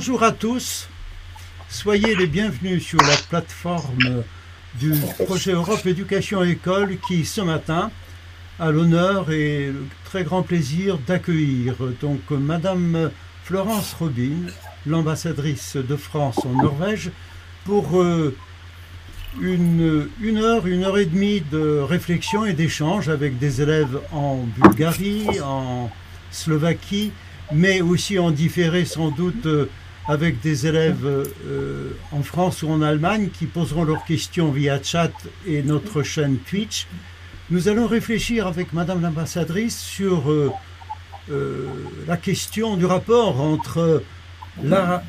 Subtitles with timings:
[0.00, 0.88] Bonjour à tous.
[1.68, 4.24] Soyez les bienvenus sur la plateforme
[4.76, 4.94] du
[5.26, 7.90] projet Europe Éducation École qui ce matin
[8.58, 13.10] a l'honneur et le très grand plaisir d'accueillir donc Madame
[13.44, 14.46] Florence Robin,
[14.86, 17.10] l'ambassadrice de France en Norvège,
[17.66, 18.34] pour euh,
[19.38, 24.46] une, une heure, une heure et demie de réflexion et d'échange avec des élèves en
[24.56, 25.90] Bulgarie, en
[26.30, 27.12] Slovaquie,
[27.52, 29.68] mais aussi en différé sans doute euh,
[30.10, 35.12] avec des élèves euh, en France ou en Allemagne qui poseront leurs questions via chat
[35.46, 36.88] et notre chaîne Twitch.
[37.48, 40.50] Nous allons réfléchir avec Madame l'ambassadrice sur euh,
[42.08, 44.02] la question du rapport entre
[44.64, 45.04] la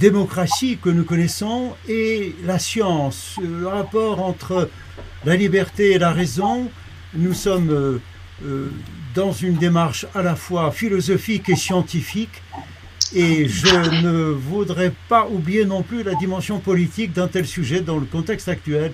[0.00, 4.70] démocratie que nous connaissons et la science, le rapport entre
[5.26, 6.70] la liberté et la raison.
[7.12, 8.00] Nous sommes
[9.14, 12.42] dans une démarche à la fois philosophique et scientifique.
[13.14, 17.98] Et je ne voudrais pas oublier non plus la dimension politique d'un tel sujet dans
[17.98, 18.92] le contexte actuel,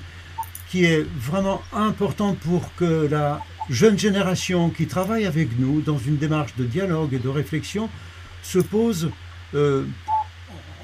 [0.71, 6.17] qui est vraiment importante pour que la jeune génération qui travaille avec nous dans une
[6.17, 7.89] démarche de dialogue et de réflexion
[8.43, 9.11] se pose
[9.55, 9.85] euh,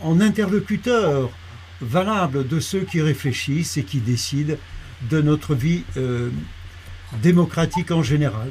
[0.03, 1.31] en interlocuteur
[1.81, 4.55] valable de ceux qui réfléchissent et qui décident
[5.11, 6.31] de notre vie euh,
[7.23, 8.51] démocratique en général.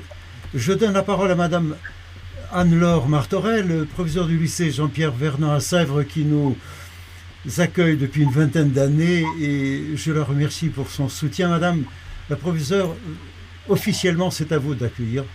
[0.54, 1.76] Je donne la parole à Madame
[2.52, 6.56] Anne-Laure Martorel, professeure du lycée Jean-Pierre Vernant à Sèvres, qui nous
[7.58, 11.50] accueille depuis une vingtaine d'années et je la remercie pour son soutien.
[11.50, 11.84] Madame
[12.30, 12.96] la professeure,
[13.68, 15.26] officiellement, c'est à vous d'accueillir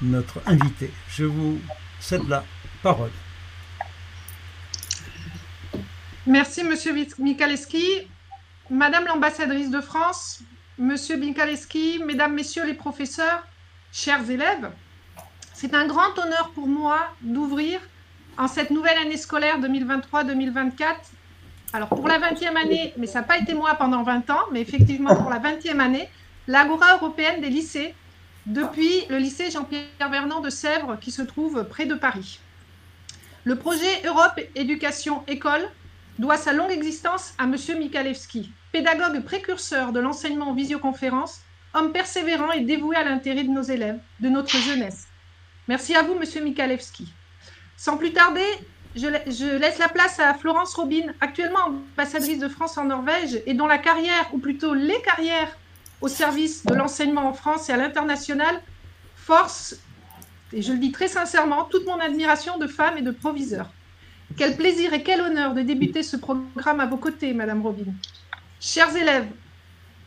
[0.00, 0.90] notre invité.
[1.08, 1.60] Je vous
[1.98, 2.44] cède la
[2.82, 3.10] parole.
[6.26, 7.84] Merci, Monsieur Mikaleski.
[8.70, 10.42] Madame l'ambassadrice de France,
[10.78, 13.44] Monsieur Mikaleski, Mesdames, Messieurs les professeurs,
[13.92, 14.70] chers élèves,
[15.60, 17.80] c'est un grand honneur pour moi d'ouvrir
[18.38, 20.94] en cette nouvelle année scolaire 2023-2024.
[21.74, 24.62] Alors pour la 20e année, mais ça n'a pas été moi pendant 20 ans, mais
[24.62, 26.08] effectivement pour la 20e année,
[26.48, 27.94] l'Agora européenne des lycées,
[28.46, 32.40] depuis le lycée Jean-Pierre Vernant de Sèvres qui se trouve près de Paris.
[33.44, 35.68] Le projet Europe Éducation École
[36.18, 37.56] doit sa longue existence à M.
[37.78, 41.42] Mikalewski, pédagogue précurseur de l'enseignement en visioconférence
[41.74, 45.09] homme persévérant et dévoué à l'intérêt de nos élèves, de notre jeunesse.
[45.70, 47.12] Merci à vous, Monsieur Mikalewski.
[47.76, 48.42] Sans plus tarder,
[48.96, 49.06] je,
[49.56, 51.60] laisse la place à Florence Robin, actuellement
[51.94, 55.56] ambassadrice de France en Norvège et dont la carrière, ou plutôt les carrières,
[56.00, 58.60] au service de l'enseignement en France et à l'international,
[59.14, 59.76] force,
[60.52, 63.70] et je le dis très sincèrement, toute mon admiration de femme et de proviseur.
[64.36, 67.92] Quel plaisir et quel honneur de débuter ce programme à vos côtés, Madame Robin.
[68.58, 69.28] Chers élèves,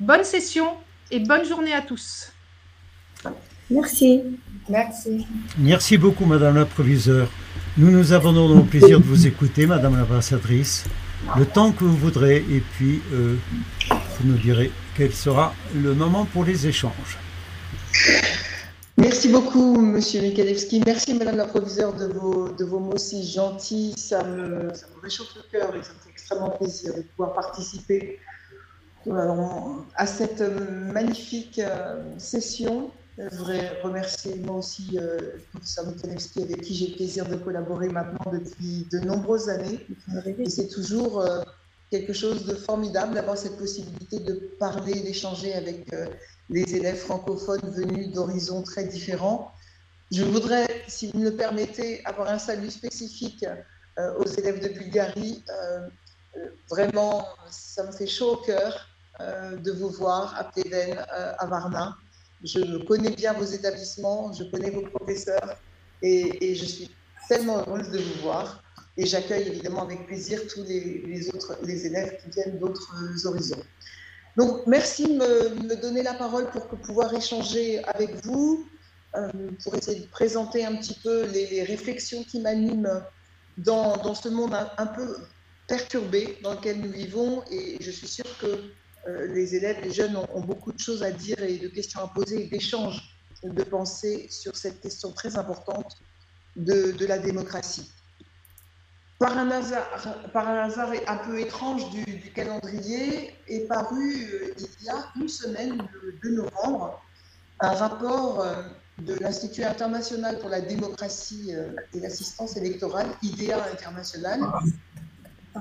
[0.02, 0.74] bonne session
[1.10, 2.34] et bonne journée à tous.
[3.70, 4.24] Merci.
[4.70, 5.28] Merci.
[5.58, 7.30] Merci beaucoup, Madame la Proviseure.
[7.78, 10.86] Nous nous avons le plaisir de vous écouter, Madame l'ambassadrice,
[11.38, 13.36] le temps que vous voudrez, et puis euh,
[13.90, 17.18] vous nous direz quel sera le moment pour les échanges.
[18.98, 20.82] Merci beaucoup, Monsieur Mikalewski.
[20.86, 23.94] Merci, Madame la Proviseure, de vos, de vos mots si gentils.
[23.98, 27.34] Ça me, ça me réchauffe le cœur et ça me fait extrêmement plaisir de pouvoir
[27.34, 28.20] participer
[29.96, 30.42] à cette
[30.94, 37.28] magnifique euh, session, je voudrais remercier moi aussi euh, professeur avec qui j'ai le plaisir
[37.28, 39.86] de collaborer maintenant depuis de nombreuses années.
[40.48, 41.44] C'est toujours euh,
[41.92, 45.92] quelque chose de formidable d'avoir cette possibilité de parler, d'échanger avec
[46.50, 49.52] les élèves francophones venus d'horizons très différents.
[50.12, 53.46] Je voudrais, si vous me le permettez, avoir un salut spécifique
[53.98, 55.44] aux élèves de Bulgarie.
[56.68, 58.88] vraiment, ça me fait chaud au cœur
[59.22, 61.96] euh, de vous voir à Pleven, euh, à Varna.
[62.44, 65.58] Je connais bien vos établissements, je connais vos professeurs
[66.02, 66.92] et, je suis
[67.30, 68.62] tellement heureuse de vous voir.
[68.98, 73.64] Et j'accueille évidemment avec plaisir tous les, autres les élèves qui viennent d'autres horizons.
[74.36, 78.68] Donc, merci de me, donner la parole pour pouvoir échanger avec vous,
[79.16, 79.30] euh,
[79.64, 83.04] pour essayer de présenter un petit peu les, réflexions qui m'animent
[83.58, 85.16] dans, ce monde un, peu
[85.68, 87.44] perturbé dans lequel nous vivons.
[87.52, 88.74] Et je suis sûre que euh,
[89.08, 92.46] les élèves, les jeunes ont, beaucoup de choses à dire et de questions à poser
[92.46, 93.02] et d'échanges
[93.44, 95.98] de pensées sur cette question très importante
[96.56, 97.92] de, la démocratie.
[99.20, 99.88] Par un, hasard,
[100.32, 105.30] par un hasard un peu étrange du, calendrier, est paru euh, il y a une
[105.30, 107.02] semaine, le 2 novembre,
[107.60, 108.64] un rapport euh,
[109.00, 111.52] de l'Institut international pour la démocratie
[111.94, 114.40] et l'assistance électorale, IDEA International,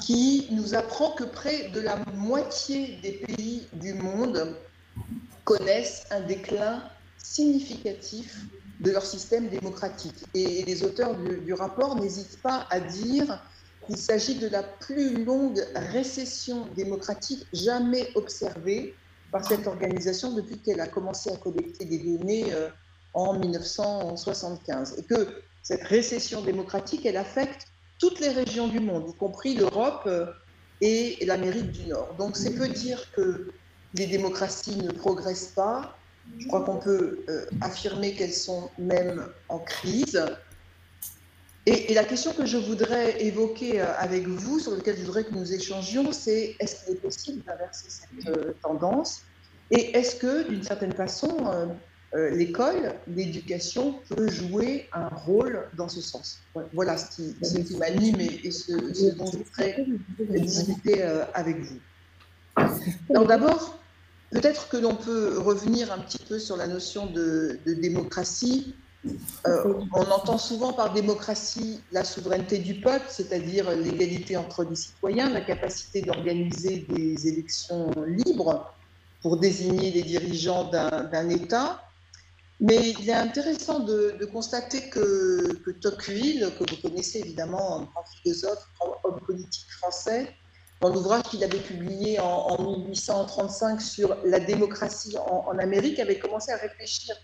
[0.00, 4.56] qui nous apprend que près de la moitié des pays du monde
[5.44, 6.82] connaissent un déclin
[7.18, 8.44] significatif
[8.80, 10.24] de leur système démocratique.
[10.34, 13.42] Et les auteurs du, rapport n'hésitent pas à dire
[13.86, 18.94] qu'il s'agit de la plus longue récession démocratique jamais observée
[19.30, 22.68] par cette organisation depuis qu'elle a commencé à collecter des données euh,
[23.14, 24.98] en 1975.
[24.98, 27.66] Et que cette récession démocratique, elle affecte
[28.02, 30.26] toutes les régions du monde, y compris l'Europe euh,
[30.80, 32.16] et l'Amérique du Nord.
[32.18, 33.52] Donc c'est peu dire que
[33.94, 35.96] les démocraties ne progressent pas.
[36.40, 40.20] Je crois qu'on peut euh, affirmer qu'elles sont même en crise.
[41.66, 45.34] Et, la question que je voudrais évoquer euh, avec vous, sur laquelle je voudrais que
[45.34, 49.22] nous échangions, c'est est-ce qu'il est possible d'inverser cette tendance?
[49.70, 51.36] Et est-ce que, d'une certaine façon,
[52.14, 56.38] l'école, l'éducation peut jouer un rôle dans ce sens.
[56.72, 58.72] Voilà ce qui, m'anime et, ce,
[59.16, 61.78] dont je voudrais discuter euh, avec vous.
[63.10, 63.78] Alors d'abord,
[64.30, 68.74] peut-être que l'on peut revenir un petit peu sur la notion de, démocratie.
[69.48, 75.28] Euh, on entend souvent par démocratie la souveraineté du peuple, c'est-à-dire l'égalité entre les citoyens,
[75.30, 78.72] la capacité d'organiser des élections libres
[79.22, 81.82] pour désigner les dirigeants d'un État.
[82.62, 88.04] Mais il est intéressant de, constater que, que, Tocqueville, que vous connaissez évidemment, un grand
[88.04, 88.64] philosophe,
[89.02, 90.32] homme politique français,
[90.80, 96.56] dans l'ouvrage qu'il avait publié en, 1835 sur la démocratie en, Amérique, avait commencé à
[96.56, 97.16] réfléchir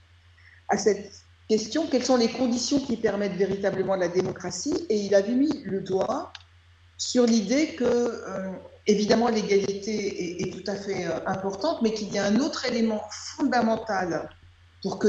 [0.70, 1.08] à cette
[1.48, 5.82] question quelles sont les conditions qui permettent véritablement la démocratie Et il avait mis le
[5.82, 6.32] doigt
[6.96, 8.50] sur l'idée que, euh,
[8.88, 12.64] évidemment, l'égalité est, est, tout à fait euh, importante, mais qu'il y a un autre
[12.64, 13.04] élément
[13.36, 14.28] fondamental
[14.82, 15.08] pour que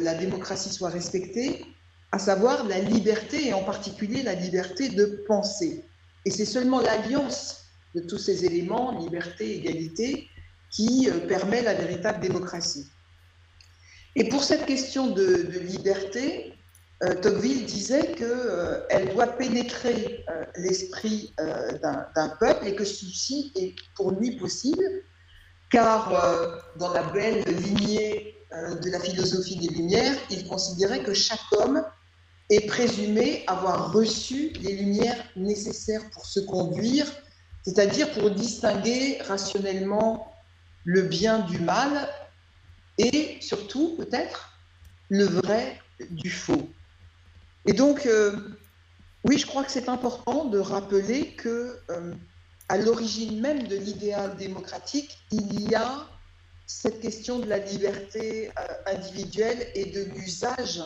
[0.00, 1.64] la démocratie soit respectée,
[2.12, 5.84] à savoir la liberté, et en particulier la liberté de penser.
[6.24, 7.64] Et c'est seulement l'alliance
[7.94, 10.28] de tous ces éléments, liberté, égalité,
[10.70, 12.86] qui euh, permet la véritable démocratie.
[14.16, 16.54] Et pour cette question de, liberté,
[17.02, 20.24] euh, Tocqueville disait qu'elle euh, doit pénétrer
[20.56, 21.34] l'esprit
[21.82, 24.84] d'un peuple et que ceci est pour lui possible,
[25.74, 31.40] car dans la belle lignée euh, de la philosophie des Lumières, il considérait que chaque
[31.50, 31.84] homme
[32.48, 37.06] est présumé avoir reçu les lumières nécessaires pour se conduire,
[37.64, 40.32] c'est-à-dire pour distinguer rationnellement
[40.84, 42.08] le bien du mal
[42.98, 44.56] et surtout peut-être
[45.08, 45.80] le vrai
[46.10, 46.68] du faux.
[47.66, 48.36] Et donc, euh,
[49.24, 52.14] oui, je crois que c'est important de rappeler que euh,
[52.68, 56.06] à l'origine même de l'idéal démocratique, il y a
[56.66, 60.82] cette question de la liberté euh, individuelle et de l'usage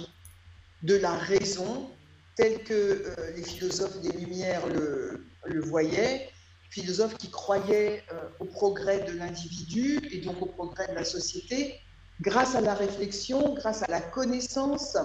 [0.83, 1.91] de la raison
[2.37, 5.25] tel que euh, les philosophes des Lumières le,
[5.61, 6.29] voyaient,
[6.71, 11.81] philosophes qui croyaient euh, au progrès de l'individu et donc au progrès de la société
[12.21, 14.97] grâce à la réflexion, grâce à la connaissance,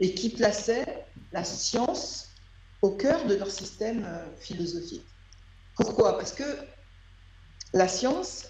[0.00, 2.28] et qui plaçaient la science
[2.82, 4.06] au cœur de leur système
[4.38, 5.06] philosophique.
[5.76, 6.16] Pourquoi?
[6.16, 6.44] Parce que
[7.72, 8.46] la science,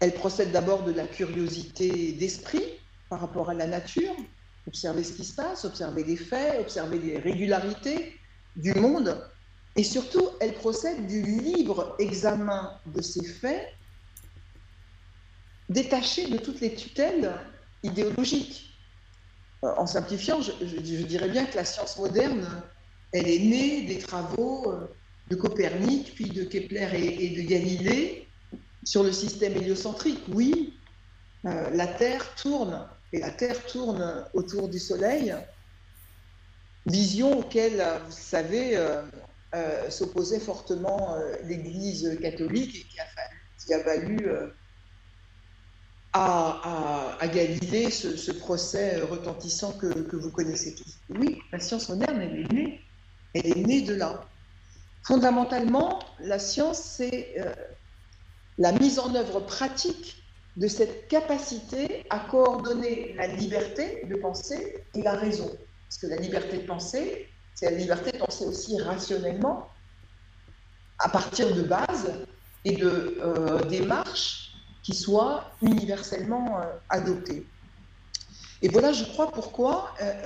[0.00, 2.64] elle procède d'abord de la curiosité d'esprit
[3.08, 4.14] par rapport à la nature,
[4.66, 8.18] observer ce qui se passe, observer les faits, observer les régularités
[8.56, 9.26] du monde.
[9.76, 13.68] Et surtout, elle procède du libre examen de ces faits,
[15.68, 17.32] détaché de toutes les tutelles
[17.82, 18.78] idéologiques.
[19.62, 22.46] En simplifiant, je, dirais bien que la science moderne,
[23.12, 24.86] elle est née des travaux euh,
[25.30, 28.28] de Copernic, puis de Kepler et de Galilée,
[28.84, 30.74] sur le système héliocentrique, oui,
[31.44, 35.34] euh, la Terre tourne, et la Terre tourne autour du Soleil,
[36.86, 39.02] vision auquel, vous savez, euh,
[39.54, 42.86] euh, s'opposait fortement l'Église catholique et
[43.64, 44.28] qui a, valu
[46.12, 50.98] à, Galilée ce, procès retentissant que, que, vous connaissez tous.
[51.10, 52.80] Oui, la science moderne, est née.
[53.34, 54.26] Elle est née de là.
[55.02, 57.34] Fondamentalement, la science, c'est
[58.58, 60.22] la mise en œuvre pratique
[60.56, 65.50] de cette capacité à coordonner la liberté de penser et la raison.
[65.88, 69.68] Parce que la liberté de penser, c'est la liberté de penser aussi rationnellement,
[70.98, 72.12] à partir de bases
[72.64, 74.52] et de euh, démarches
[74.82, 77.46] qui soient universellement euh, adoptées.
[78.62, 80.22] Et voilà, je crois, pourquoi euh,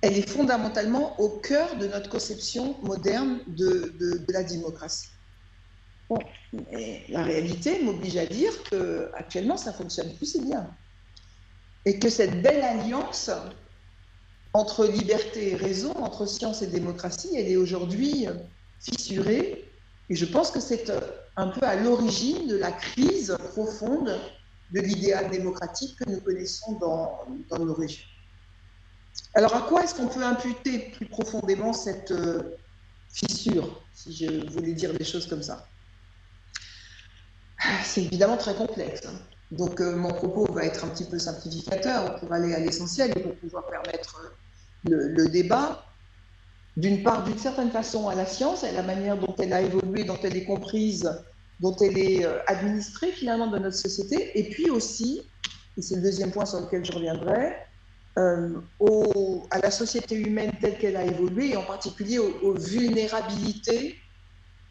[0.00, 5.08] elle est fondamentalement au cœur de notre conception moderne de la démocratie.
[7.08, 10.74] La réalité m'oblige à dire que actuellement ça fonctionne plus si bien,
[11.84, 13.30] et que cette belle alliance
[14.54, 18.26] entre liberté et raison, entre science et démocratie, elle est aujourd'hui
[18.80, 19.70] fissurée.
[20.08, 20.90] Et je pense que c'est
[21.36, 24.18] un peu à l'origine de la crise profonde
[24.70, 28.06] de l'idéal démocratique que nous connaissons dans nos régions.
[29.34, 32.12] Alors à quoi est-ce qu'on peut imputer plus profondément cette
[33.12, 35.68] fissure, si je voulais dire des choses comme ça?
[37.84, 39.06] C'est évidemment très complexe.
[39.06, 39.18] Hein.
[39.50, 43.34] Donc mon propos va être un petit peu simplificateur pour aller à l'essentiel et pour
[43.36, 44.32] pouvoir permettre
[44.84, 45.84] le débat
[46.78, 50.04] d'une part, d'une certaine façon, à la science, à la manière dont elle a évolué,
[50.04, 51.10] dont elle est comprise,
[51.58, 55.22] dont elle est euh, administrée finalement dans notre société, et puis aussi,
[55.76, 57.56] et c'est le deuxième point sur lequel je reviendrai,
[58.18, 58.60] euh,
[59.50, 63.96] à la société humaine telle qu'elle a évolué, et en particulier aux, vulnérabilités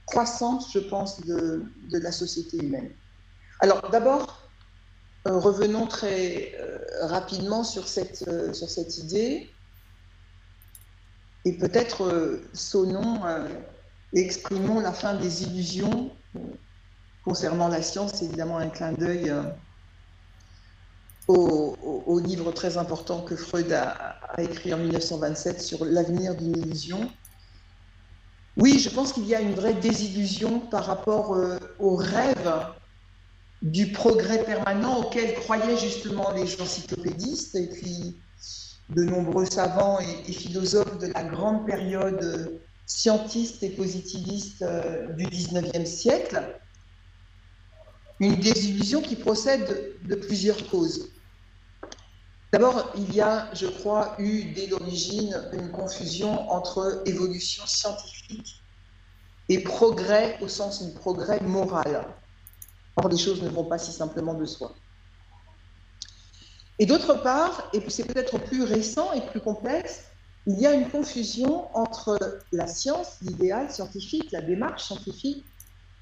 [0.05, 2.91] croissantes, je pense, de, la société humaine.
[3.59, 4.47] Alors d'abord,
[5.27, 6.53] euh, revenons très
[7.01, 9.49] rapidement sur cette, sur cette idée
[11.47, 13.47] et peut-être euh, sonnons euh,
[14.11, 16.11] et exprimons la fin des illusions
[17.23, 19.33] concernant la science, évidemment un clin d'œil
[21.29, 27.09] euh, au, livre très important que Freud a, écrit en 1927 sur l'avenir d'une illusion.
[28.55, 31.37] Oui, je pense qu'il y a une vraie désillusion par rapport
[31.79, 32.67] au rêve
[33.61, 38.15] du progrès permanent auquel croyaient justement les encyclopédistes et puis
[38.89, 45.85] de nombreux savants et, philosophes de la grande période scientiste et positiviste euh, du 19e
[45.85, 46.41] siècle,
[48.19, 51.09] une désillusion qui procède de plusieurs causes.
[52.51, 58.63] D'abord, il y a, je crois, eu dès l'origine une confusion entre évolution scientifique
[59.49, 62.07] et progrès au sens du progrès moral.
[62.95, 64.73] Or, les choses ne vont pas si simplement de soi.
[66.79, 70.03] Et d'autre part, et c'est peut-être plus récent et plus complexe,
[70.45, 75.43] il y a une confusion entre la science, l'idéal scientifique, la démarche scientifique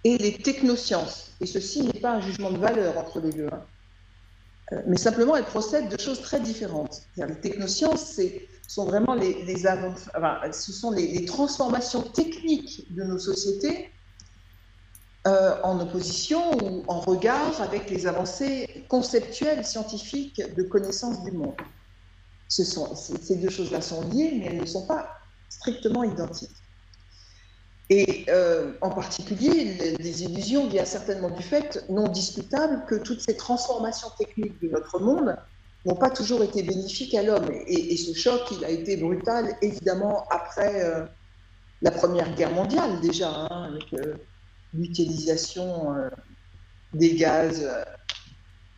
[0.03, 1.31] et les technosciences.
[1.41, 3.65] Et ceci n'est pas un jugement de valeur entre les deux, hein.
[4.72, 7.03] Euh, mais simplement elles procèdent de choses très différentes.
[7.17, 8.19] Les technosciences
[8.67, 9.63] sont vraiment les, les
[10.53, 13.91] ce sont les transformations techniques de nos sociétés
[15.27, 21.55] euh, en opposition ou en regard avec les avancées conceptuelles, scientifiques de connaissance du monde.
[22.48, 25.10] Ces deux choses-là sont liées, mais elles ne sont pas
[25.50, 26.55] strictement identiques.
[27.89, 33.37] Et euh, en particulier, les illusions viennent certainement du fait non discutable que toutes ces
[33.37, 35.35] transformations techniques de notre monde
[35.85, 37.47] n'ont pas toujours été bénéfiques à l'homme.
[37.67, 41.05] Et, ce choc, il a été brutal, évidemment, après euh,
[41.83, 43.95] la Première Guerre mondiale déjà, hein, avec
[44.73, 46.09] l'utilisation euh,
[46.95, 47.69] des gaz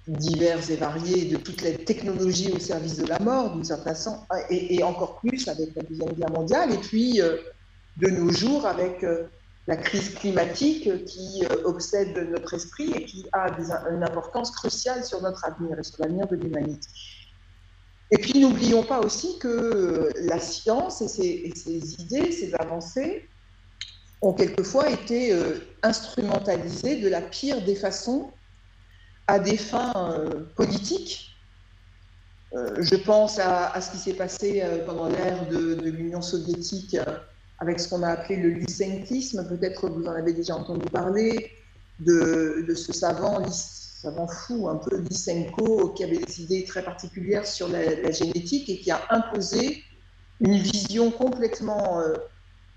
[0.05, 4.17] divers et variés, de toutes les technologies au service de la mort, d'une certaine façon,
[4.49, 7.21] et, encore plus avec la Deuxième Guerre mondiale, et puis
[7.98, 9.06] de nos jours avec
[9.68, 13.50] la crise climatique qui obsède notre esprit et qui a
[13.92, 16.88] une importance cruciale sur notre avenir et sur l'avenir de l'humanité.
[18.12, 23.27] Et puis n'oublions pas aussi que la science et ses idées, ses avancées,
[24.22, 28.32] ont quelquefois été euh, instrumentalisés de la pire des façons
[29.27, 31.36] à des fins euh, politiques.
[32.54, 36.98] Euh, je pense à, ce qui s'est passé pendant l'ère de, l'Union soviétique
[37.59, 39.47] avec ce qu'on a appelé le lysenkisme.
[39.47, 41.51] Peut-être vous en avez déjà entendu parler
[41.99, 47.67] de, ce savant, savant fou, un peu Lysenko, qui avait des idées très particulières sur
[47.67, 49.83] la, génétique et qui a imposé
[50.39, 52.01] une vision complètement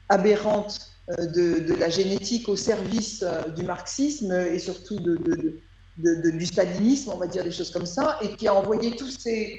[0.09, 4.99] aberrante euh, de, la génétique au service euh, du marxisme et surtout
[5.97, 9.59] du stalinisme, on va dire des choses comme ça, et qui a envoyé tous ces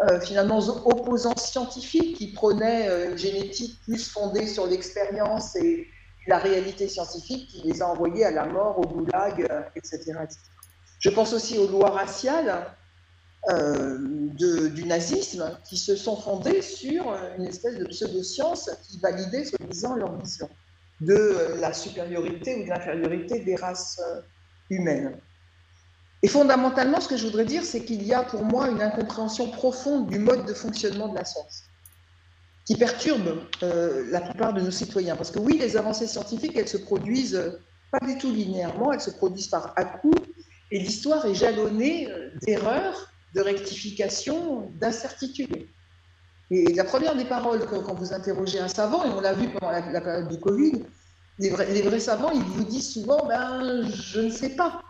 [0.00, 5.86] euh, finalement opposants scientifiques qui prônaient une génétique plus fondée sur l'expérience et
[6.26, 10.12] la réalité scientifique, qui les a envoyés à la mort, au goulag, etc.,
[11.00, 12.66] Je pense aussi aux lois raciales
[13.48, 20.16] du nazisme qui se sont fondées sur une espèce de pseudo-science qui validait, soi-disant, leur
[20.16, 20.48] vision
[21.02, 24.20] de la supériorité ou de l'infériorité des races euh,
[24.70, 25.16] humaines.
[26.22, 29.50] Et fondamentalement, ce que je voudrais dire, c'est qu'il y a pour moi une incompréhension
[29.50, 31.64] profonde du mode de fonctionnement de la science,
[32.64, 35.16] qui perturbe euh, la plupart de nos citoyens.
[35.16, 37.60] Parce que oui, les avancées scientifiques, elles se produisent euh,
[37.90, 40.22] pas du tout linéairement, elles se produisent par à-coups,
[40.70, 42.08] et l'histoire est jalonnée
[42.46, 45.66] d'erreurs, de rectifications, d'incertitudes.
[46.50, 49.70] Et la première des paroles quand vous interrogez un savant, et on l'a vu pendant
[49.72, 50.84] la, période du Covid,
[51.38, 54.82] les vrais, savants, ils vous disent souvent, ben, je ne sais pas.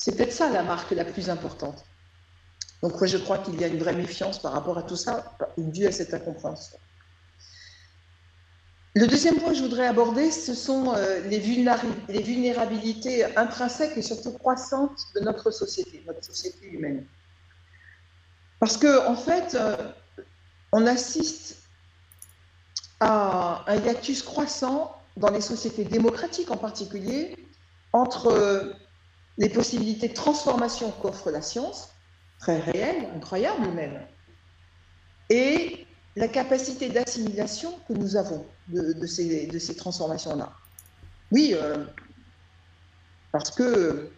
[0.00, 1.84] C'est peut-être ça la marque la plus importante.
[2.82, 5.36] Donc moi, je crois qu'il y a une vraie méfiance par rapport à tout ça,
[5.58, 6.78] dû à cette incompréhension.
[8.94, 14.32] Le deuxième point que je voudrais aborder, ce sont euh, les, vulnérabilités intrinsèques et surtout
[14.32, 17.04] croissantes de notre société, notre société humaine.
[18.58, 19.76] Parce que, en fait, euh,
[20.72, 21.58] on assiste
[23.00, 27.36] à un hiatus croissant dans les sociétés démocratiques en particulier
[27.92, 28.74] entre
[29.40, 31.88] les possibilités de transformation qu'offre la science,
[32.38, 33.98] très réelles, incroyables même,
[35.30, 40.52] et la capacité d'assimilation que nous avons de, ces, transformations-là.
[41.32, 41.86] Oui, euh,
[43.32, 44.10] parce que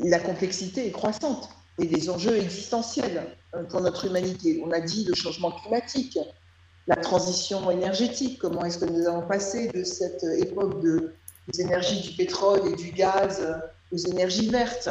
[0.00, 4.60] la complexité est croissante et des enjeux existentiels euh, pour notre humanité.
[4.66, 6.18] On a dit le changement climatique,
[6.88, 11.14] la transition énergétique, comment est-ce que nous allons passer de cette époque de,
[11.46, 13.40] des énergies du pétrole et du gaz
[13.92, 14.90] aux énergies vertes.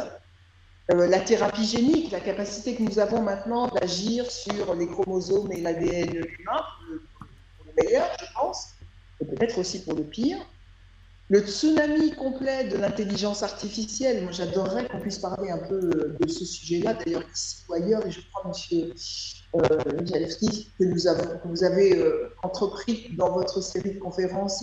[0.92, 5.60] Euh, la thérapie génique, la capacité que nous avons maintenant d'agir sur les chromosomes et
[5.60, 6.62] l'ADN humain,
[7.56, 8.68] pour le meilleur, je pense,
[9.20, 10.38] et peut-être aussi pour le pire.
[11.32, 16.28] Le tsunami complet de l'intelligence artificielle, moi j'adorerais qu'on puisse parler un peu euh, de
[16.28, 18.92] ce sujet-là, d'ailleurs ici ou ailleurs, et je crois, monsieur
[19.54, 19.66] euh,
[20.78, 24.62] que, avons, vous avez euh, entrepris dans votre série de conférences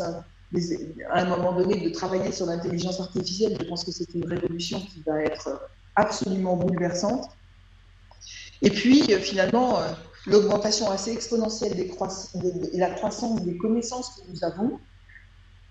[1.10, 3.56] à un moment donné de travailler sur l'intelligence artificielle.
[3.60, 7.30] Je pense que c'est une révolution qui va être absolument bouleversante.
[8.62, 9.88] Et puis, euh, finalement, euh,
[10.26, 11.92] l'augmentation assez exponentielle des
[12.74, 14.80] et la croissance des connaissances que nous avons,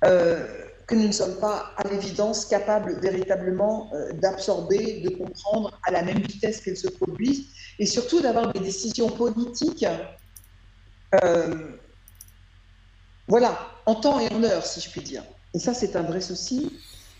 [0.04, 0.46] euh,
[0.86, 6.18] que nous ne sommes pas à l'évidence capables véritablement d'absorber, de comprendre à la même
[6.18, 9.84] vitesse qu'elles se produisent, et surtout d'avoir des décisions politiques,
[13.28, 13.58] voilà,
[13.88, 15.24] en temps et en heure, si je puis dire.
[15.54, 16.70] Et ça, c'est un vrai souci.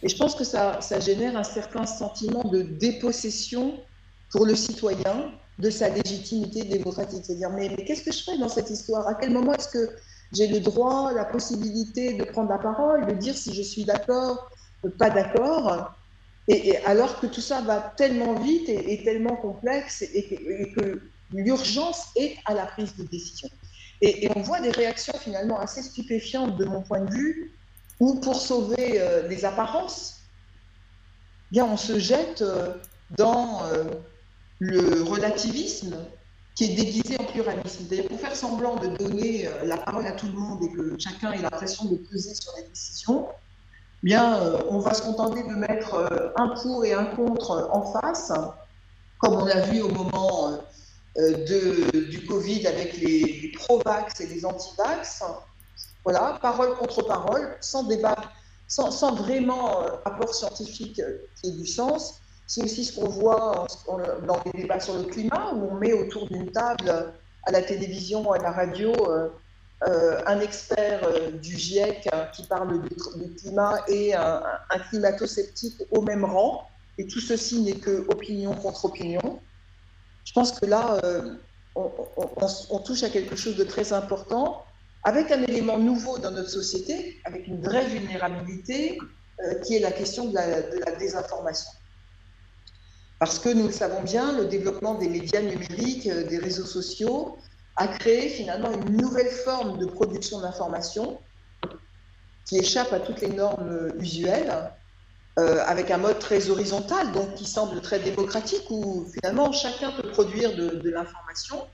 [0.03, 3.81] Et je pense que ça, ça génère un certain sentiment de dépossession
[4.31, 7.25] pour le citoyen de sa légitimité démocratique.
[7.25, 9.09] C'est-à-dire, mais, qu'est-ce que je fais dans cette histoire?
[9.09, 9.97] À quel moment est-ce que
[10.33, 14.51] j'ai le droit, la possibilité de prendre la parole, de dire si je suis d'accord,
[14.99, 15.95] pas d'accord?
[16.49, 21.01] Et, alors que tout ça va tellement vite et, tellement complexe et, que
[21.33, 23.49] l'urgence est à la prise de décision.
[24.01, 27.53] Et, on voit des réactions finalement assez stupéfiantes de mon point de vue
[28.01, 30.19] ou pour sauver euh, les apparences,
[31.51, 32.75] eh bien on se jette euh,
[33.17, 33.85] dans euh,
[34.61, 35.97] le relativisme
[36.55, 37.87] qui est déguisé en pluralisme.
[38.09, 41.41] Pour faire semblant de donner la parole à tout le monde et que chacun ait
[41.41, 43.29] l'impression de peser sur les décisions,
[44.03, 48.33] eh bien, on va se contenter de mettre un pour et un contre en face,
[49.19, 50.59] comme on l'a vu au moment
[51.19, 55.23] de, du Covid avec les, pro-vax et les anti-vax.
[56.05, 58.17] Voilà, parole contre parole, sans débat,
[58.69, 62.21] sans, vraiment euh, apport scientifique euh, qui ait du sens.
[62.47, 63.67] C'est aussi ce qu'on voit
[64.27, 67.13] dans les débats sur le climat, où on met autour d'une table,
[67.45, 68.93] à la télévision, à la radio,
[69.87, 72.89] euh, un expert du GIEC hein, qui parle du,
[73.37, 74.43] climat et un,
[74.89, 76.67] climato-sceptique au même rang.
[76.97, 79.41] Et tout ceci n'est que opinion contre opinion.
[80.29, 81.01] Je pense que là,
[81.75, 84.63] on, touche à quelque chose de très important
[85.03, 88.99] avec un élément nouveau dans notre société, avec une vraie vulnérabilité,
[89.41, 91.71] euh, qui est la question de la, désinformation.
[93.19, 97.39] Parce que nous le savons bien, le développement des médias numériques, euh, des réseaux sociaux,
[97.77, 101.19] a créé finalement une nouvelle forme de production d'information
[102.45, 104.53] qui échappe à toutes les normes usuelles,
[105.39, 110.11] euh, avec un mode très horizontal, donc qui semble très démocratique, où finalement chacun peut
[110.11, 111.67] produire de l'information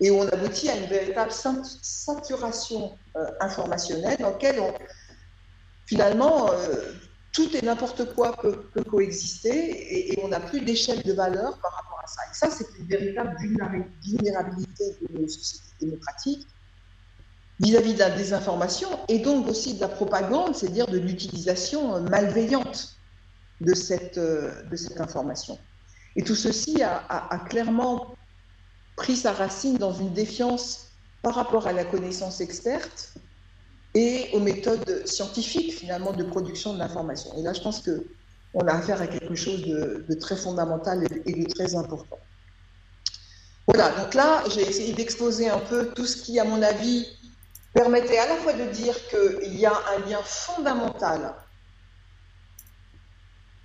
[0.00, 4.60] et où on aboutit à une véritable saturation euh, informationnelle dans laquelle
[5.86, 6.92] finalement euh,
[7.32, 8.58] tout et n'importe quoi peut,
[8.90, 12.22] coexister et, on n'a plus d'échelle de valeur par rapport à ça.
[12.30, 16.46] Et ça, c'est une véritable vulnérabilité de nos sociétés démocratiques
[17.60, 22.95] vis-à-vis de la désinformation et donc aussi de la propagande, c'est-à-dire de l'utilisation malveillante
[23.60, 25.58] de cette, euh, de cette information.
[26.16, 28.14] Et tout ceci a, clairement
[28.96, 30.88] pris sa racine dans une défiance
[31.22, 33.14] par rapport à la connaissance experte
[33.94, 37.36] et aux méthodes scientifiques finalement de production de l'information.
[37.36, 38.06] Et là, je pense que
[38.54, 42.18] on a affaire à quelque chose de, très fondamental et de très important.
[43.66, 47.06] Voilà, donc là, j'ai essayé d'exposer un peu tout ce qui, à mon avis,
[47.74, 51.34] permettait à la fois de dire qu'il y a un lien fondamental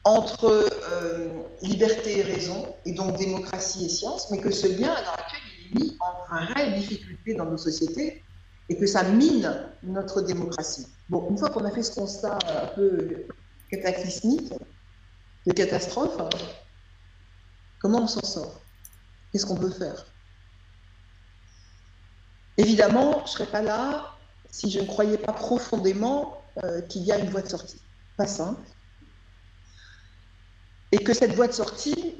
[0.03, 0.45] entre
[0.91, 1.29] euh,
[1.61, 5.41] liberté et raison, et donc démocratie et science, mais que ce lien, à l'heure actuelle,
[5.65, 8.23] est mis en vraie difficulté dans nos sociétés
[8.69, 10.87] et que ça mine notre démocratie.
[11.09, 13.27] Bon, une fois qu'on a fait ce constat un peu
[13.69, 14.53] cataclysmique,
[15.45, 16.17] de catastrophe,
[17.79, 18.61] comment on s'en sort?
[19.31, 20.05] Qu'est-ce qu'on peut faire?
[22.57, 24.17] Évidemment, je ne serais pas là
[24.51, 27.81] si je ne croyais pas profondément euh, qu'il y a une voie de sortie.
[28.17, 28.61] Pas simple,
[30.91, 32.15] et que cette voie de sortie,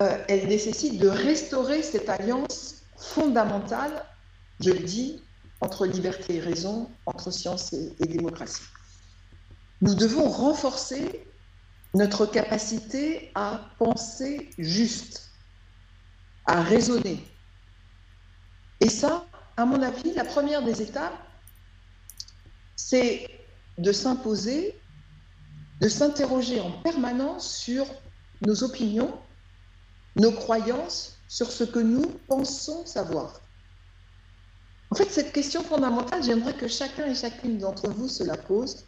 [0.00, 4.04] euh, elle nécessite de restaurer cette alliance fondamentale,
[4.60, 5.22] je le dis,
[5.60, 8.62] entre liberté et raison, entre science et, et démocratie.
[9.80, 11.24] Nous devons renforcer
[11.94, 15.30] notre capacité à penser juste,
[16.46, 17.22] à raisonner.
[18.80, 21.18] Et ça, à mon avis, la première des étapes,
[22.76, 23.28] c'est
[23.78, 24.78] de s'imposer,
[25.82, 27.84] de s'interroger en permanence sur
[28.46, 29.18] nos opinions,
[30.14, 33.40] nos croyances, sur ce que nous pensons savoir.
[34.90, 38.84] En fait, cette question fondamentale, j'aimerais que chacun et chacune d'entre vous se la pose,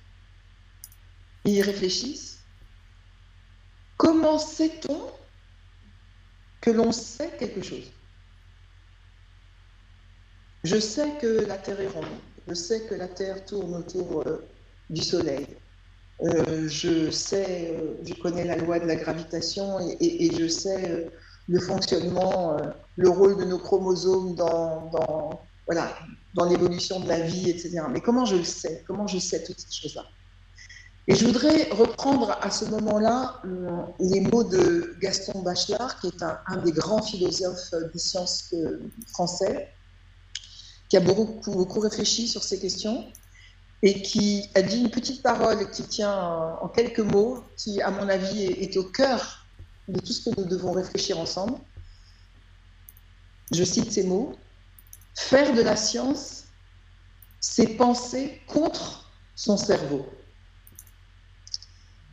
[1.45, 2.39] y réfléchisse.
[3.97, 5.11] Comment sait-on
[6.61, 7.91] que l'on sait quelque chose?
[10.63, 12.05] Je sais que la Terre est ronde,
[12.47, 14.47] je sais que la Terre tourne autour euh,
[14.91, 15.47] du Soleil,
[16.23, 21.11] euh, je sais, euh, je connais la loi de la gravitation et, je sais euh,
[21.49, 22.57] le fonctionnement,
[22.97, 24.91] le rôle de nos chromosomes dans,
[25.67, 25.93] voilà,
[26.35, 27.83] dans l'évolution de la vie, etc.
[27.91, 28.83] Mais comment je le sais?
[28.87, 30.05] Comment je sais toutes ces choses-là?
[31.07, 33.43] Et je voudrais reprendre à ce moment-là
[34.01, 38.55] les mots de Gaston Bachelard, qui est un, des grands philosophes des sciences
[39.09, 39.69] français,
[40.89, 43.05] qui a beaucoup réfléchi sur ces questions
[43.87, 48.09] et qui a dit une petite parole qui tient en quelques mots, qui, à mon
[48.09, 49.45] avis, est, au cœur
[49.89, 51.59] de tout ce que nous devons réfléchir ensemble.
[53.53, 54.35] Je cite ces mots.
[55.15, 56.45] Faire de la science,
[57.41, 60.07] c'est penser contre son cerveau.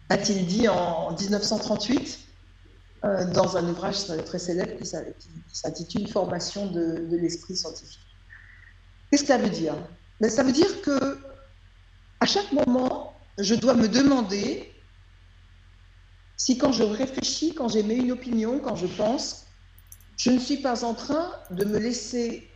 [0.09, 2.19] A-t-il dit en 1938
[3.05, 4.85] euh, dans un ouvrage très célèbre qui
[5.53, 8.01] s'intitule Formation de, l'esprit scientifique.
[9.09, 9.75] Qu'est-ce que ça veut dire?
[10.19, 11.30] Mais Ça veut dire que
[12.21, 14.71] à chaque moment, je dois me demander
[16.37, 19.47] si quand je réfléchis, quand j'émets une opinion, quand je pense,
[20.17, 22.47] je ne suis pas en train de me laisser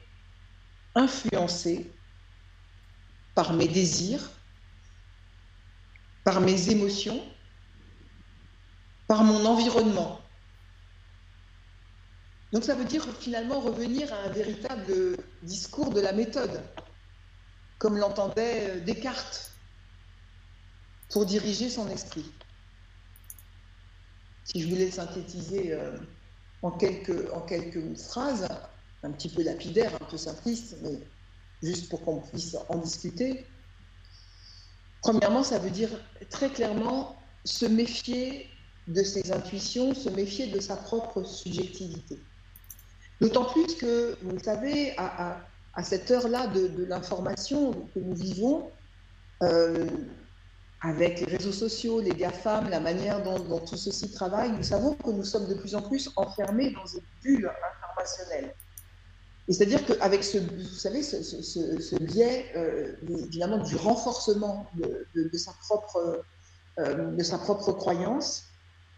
[0.93, 1.91] influencer
[3.33, 4.29] par mes désirs,
[6.23, 7.21] par mes émotions,
[9.07, 10.21] par mon environnement.
[12.53, 16.61] Donc ça veut dire finalement revenir à un véritable discours de la méthode,
[17.79, 19.54] comme l'entendait Descartes
[21.09, 22.31] pour diriger son esprit.
[24.43, 25.97] Si je voulais synthétiser euh,
[26.61, 28.47] en, quelques, en quelques phrases,
[29.03, 30.99] un petit peu lapidaire, un peu simpliste, mais
[31.63, 33.45] juste pour qu'on puisse en discuter,
[35.01, 35.89] premièrement, ça veut dire
[36.29, 38.49] très clairement se méfier
[38.87, 42.19] de ses intuitions, se méfier de sa propre subjectivité.
[43.21, 45.39] D'autant plus que, vous le savez, à,
[45.73, 48.69] à, cette heure-là de, l'information que nous vivons,
[49.43, 49.87] euh,
[50.85, 55.09] avec les réseaux sociaux, les GAFAM, la manière dont, tout ceci travaille, nous savons que
[55.09, 58.53] nous sommes de plus en plus enfermés dans une bulle informationnelle.
[59.49, 66.23] C'est-à-dire qu'avec ce, vous savez, ce, biais, euh, évidemment, du renforcement de, sa propre,
[66.79, 68.43] euh, de sa propre croyance,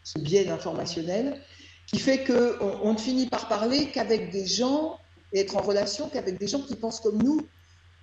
[0.03, 1.41] ce biais informationnel,
[1.87, 4.99] qui fait qu'on on ne finit par parler qu'avec des gens
[5.31, 7.47] et être en relation qu'avec des gens qui pensent comme nous,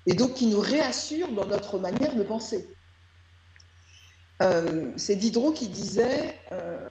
[0.07, 2.67] et donc qui nous réassurent dans notre manière de penser.
[4.45, 6.89] Euh, c'est Diderot qui disait euh,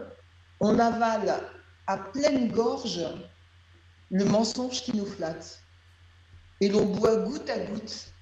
[0.60, 1.42] On avale
[1.88, 3.06] à pleine gorge
[4.10, 5.62] le mensonge qui nous flatte,
[6.62, 8.14] et l'on boit goutte à goutte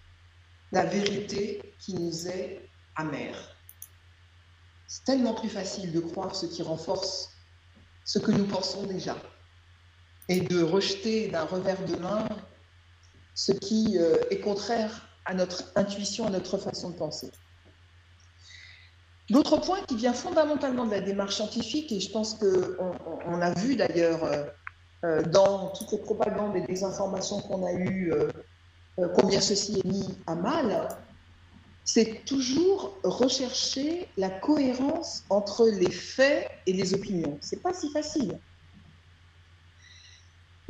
[0.72, 3.56] la vérité qui nous est amère.
[4.88, 7.30] C'est tellement plus facile de croire ce qui renforce
[8.06, 9.16] ce que nous pensons déjà
[10.28, 12.28] et de rejeter d'un revers de main
[13.36, 17.32] ce qui euh, est contraire à notre intuition, à notre façon de penser.
[19.30, 22.96] L'autre point qui vient fondamentalement de la démarche scientifique, et je pense qu'on
[23.28, 24.44] on a vu d'ailleurs euh,
[25.06, 28.30] euh, dans toutes les propagandes et désinformations qu'on a eues, euh,
[29.16, 30.90] combien ceci est mis à mal,
[31.86, 37.38] c'est toujours rechercher la cohérence entre les faits et les opinions.
[37.42, 38.38] C'est pas si facile.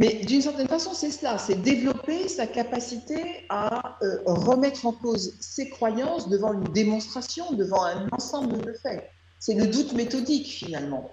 [0.01, 5.35] Mais d'une certaine façon, c'est cela, c'est développer sa capacité à euh, remettre en cause
[5.39, 9.07] ses croyances devant une démonstration, devant un ensemble de faits.
[9.37, 11.11] C'est le doute méthodique finalement.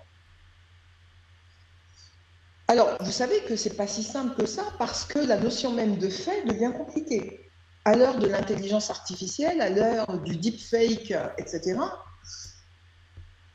[2.67, 5.99] Alors, vous savez que c'est pas si simple que ça parce que la notion même
[5.99, 7.51] de fait devient compliquée.
[7.85, 11.79] À l'heure de l'intelligence artificielle, à l'heure du deepfake, etc.,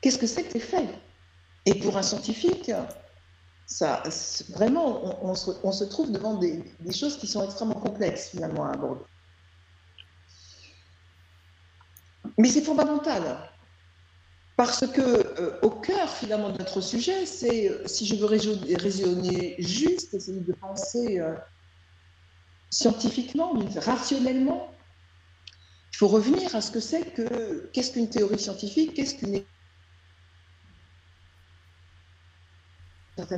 [0.00, 0.88] qu'est-ce que c'est que les faits?
[1.66, 2.70] Et pour un scientifique,
[3.66, 4.02] ça,
[4.50, 9.04] vraiment, on, se, trouve devant des, choses qui sont extrêmement complexes finalement à aborder.
[12.38, 13.50] Mais c'est fondamental.
[14.56, 19.56] Parce que euh, au cœur finalement de notre sujet, c'est, euh, si je veux raisonner
[19.58, 21.34] juste, essayer de penser euh,
[22.70, 24.70] scientifiquement, rationnellement.
[25.92, 29.42] Il faut revenir à ce que c'est que qu'est-ce qu'une théorie scientifique, qu'est-ce qu'une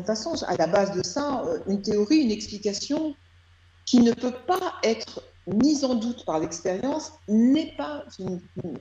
[0.04, 3.14] façon, à la base de ça, euh, une théorie, une explication
[3.84, 8.04] qui ne peut pas être mise en doute par l'expérience n'est pas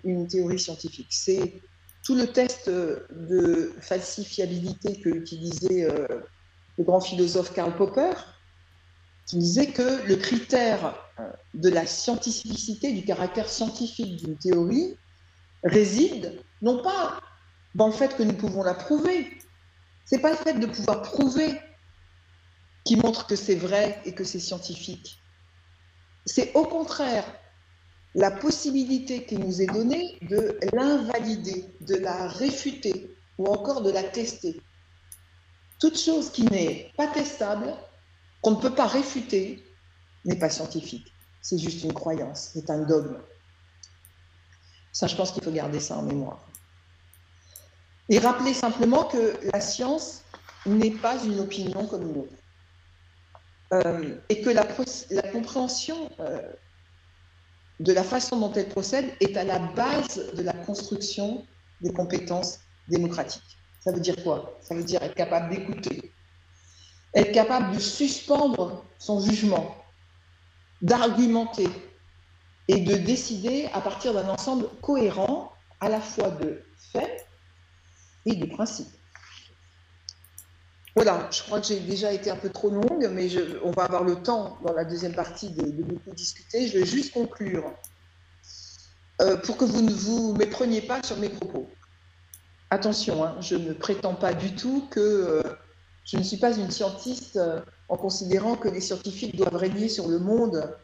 [0.04, 1.10] une, théorie scientifique.
[1.12, 1.62] C'est
[2.04, 6.08] tout le test de falsifiabilité que utilisait euh,
[6.78, 8.14] le grand philosophe Karl Popper,
[9.28, 14.98] qui disait que le critère euh, de la scientificité, du caractère scientifique d'une théorie,
[15.64, 17.20] réside non pas
[17.76, 19.28] dans le fait que nous pouvons la prouver,
[20.06, 21.60] c'est pas le fait de pouvoir prouver
[22.84, 25.20] qui montre que c'est vrai et que c'est scientifique.
[26.26, 27.26] C'est au contraire
[28.14, 34.04] la possibilité qui nous est donnée de l'invalider, de la réfuter ou encore de la
[34.04, 34.62] tester.
[35.80, 37.74] Toute chose qui n'est pas testable,
[38.42, 39.66] qu'on ne peut pas réfuter,
[40.24, 41.12] n'est pas scientifique.
[41.42, 43.20] C'est juste une croyance, c'est un dogme.
[44.94, 46.40] Ça, je pense qu'il faut garder ça en mémoire.
[48.10, 50.22] Et rappeler simplement que la science
[50.66, 52.34] n'est pas une opinion comme une autre.
[53.74, 54.64] Euh, et que la,
[55.32, 56.40] compréhension euh,
[57.80, 61.46] de la façon dont elle procède est à la base de la construction
[61.82, 63.58] des compétences démocratiques.
[63.80, 64.58] Ça veut dire quoi?
[64.62, 66.12] Ça veut dire être capable d'écouter,
[67.14, 69.76] être capable de suspendre son jugement,
[70.82, 71.68] d'argumenter
[72.68, 77.25] et de décider à partir d'un ensemble cohérent à la fois de faits
[78.26, 78.90] et de principes.
[80.96, 83.28] Voilà, je crois que j'ai déjà été un peu trop longue, mais
[83.66, 86.68] on va avoir le temps dans la deuxième partie de, beaucoup discuter.
[86.68, 87.74] Je vais juste conclure
[89.22, 91.70] euh, pour que vous ne vous mépreniez pas sur mes propos.
[92.70, 95.44] Attention, hein, je ne prétends pas du tout que euh,
[96.06, 97.60] je ne suis pas une scientiste euh,
[97.90, 100.76] en considérant que les scientifiques doivent régner sur le monde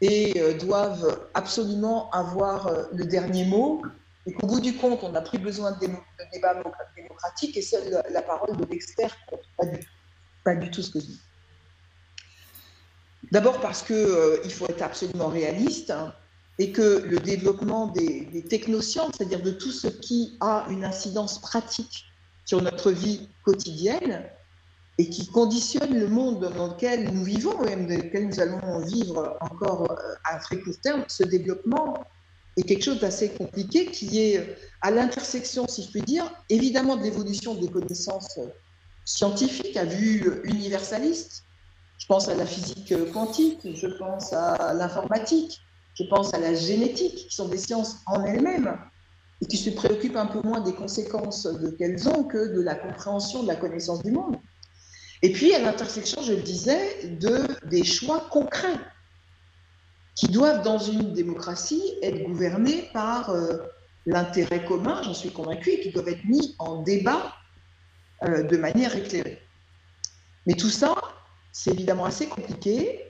[0.00, 3.82] et doivent absolument avoir le dernier mot
[4.28, 5.88] et qu'au bout du compte, on n'a plus besoin de,
[6.32, 6.62] débat
[6.94, 9.16] démocratique et c'est la, parole de l'expert
[9.56, 9.80] Pas du,
[10.44, 11.20] pas du tout ce que je dis.
[13.32, 16.14] D'abord parce qu'il euh, faut être absolument réaliste hein,
[16.58, 21.40] et que le développement des, des technosciences, c'est-à-dire de tout ce qui a une incidence
[21.40, 22.04] pratique
[22.44, 24.28] sur notre vie quotidienne
[24.98, 28.80] et qui conditionne le monde dans lequel nous vivons, et même dans lequel nous allons
[28.80, 32.04] vivre encore euh, à très court terme, ce développement
[32.58, 37.02] est quelque chose d'assez compliqué qui est à l'intersection, si je puis dire, évidemment de
[37.02, 38.38] l'évolution des connaissances
[39.04, 41.44] scientifiques à vue universaliste.
[41.98, 45.60] Je pense à la physique quantique, je pense à l'informatique,
[45.94, 48.78] je pense à la génétique, qui sont des sciences en elles-mêmes
[49.42, 53.42] et qui se préoccupent un peu moins des conséquences qu'elles ont que de la compréhension
[53.42, 54.36] de la connaissance du monde.
[55.22, 58.78] Et puis à l'intersection, je le disais, de des choix concrets
[60.18, 63.58] qui doivent, dans une démocratie, être gouvernés par euh,
[64.04, 67.34] l'intérêt commun, j'en suis convaincue, et qui doivent être mis en débat
[68.24, 69.40] euh, de manière éclairée.
[70.44, 70.96] Mais tout ça,
[71.52, 73.04] c'est évidemment assez compliqué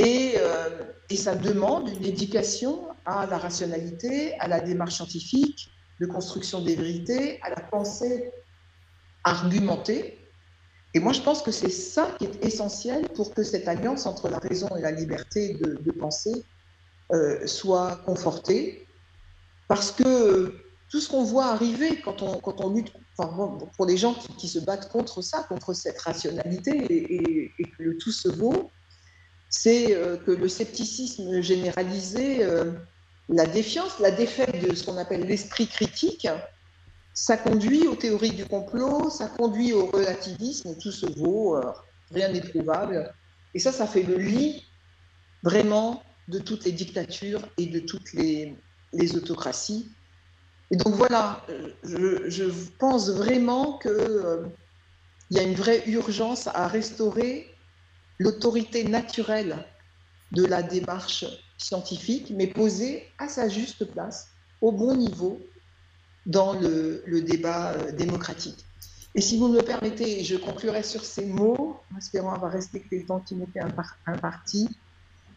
[0.00, 0.68] euh,
[1.08, 6.74] et, ça demande une éducation à la rationalité, à la démarche scientifique, de construction des
[6.74, 8.32] vérités, à la pensée
[9.22, 10.18] argumentée.
[10.94, 14.28] Et moi, je pense que c'est ça qui est essentiel pour que cette alliance entre
[14.28, 16.44] la raison et la liberté de, penser
[17.12, 18.86] euh, soit confortée.
[19.68, 20.54] Parce que
[20.90, 22.92] tout ce qu'on voit arriver quand on, lutte,
[23.76, 28.12] pour les gens qui, se battent contre ça, contre cette rationalité et, que le tout
[28.12, 28.70] se vaut,
[29.50, 32.72] c'est euh, que le scepticisme généralisé, euh,
[33.28, 36.28] la défiance, la défaite de ce qu'on appelle l'esprit critique,
[37.16, 41.72] ça conduit aux théories du complot, ça conduit au relativisme, tout se vaut, euh,
[42.10, 43.10] rien n'est trouvable.
[43.54, 44.66] Et ça, ça fait le lit
[45.42, 48.54] vraiment de toutes les dictatures et de toutes les,
[49.16, 49.90] autocraties.
[50.70, 51.42] Et donc voilà,
[51.82, 54.44] je, pense vraiment qu'il euh,
[55.30, 57.50] y a une vraie urgence à restaurer
[58.18, 59.64] l'autorité naturelle
[60.32, 61.24] de la démarche
[61.56, 64.28] scientifique, mais posée à sa juste place,
[64.60, 65.40] au bon niveau,
[66.26, 68.64] dans le, débat euh, démocratique.
[69.14, 72.98] Et si vous me le permettez, je conclurai sur ces mots, en espérant avoir respecté
[72.98, 73.60] le temps qui m'était
[74.06, 74.68] imparti,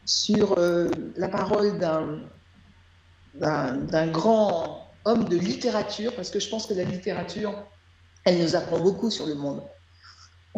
[0.05, 1.77] sur euh, la parole
[3.35, 7.53] d'un grand homme de littérature, parce que je pense que la littérature,
[8.25, 9.61] elle nous apprend beaucoup sur le monde.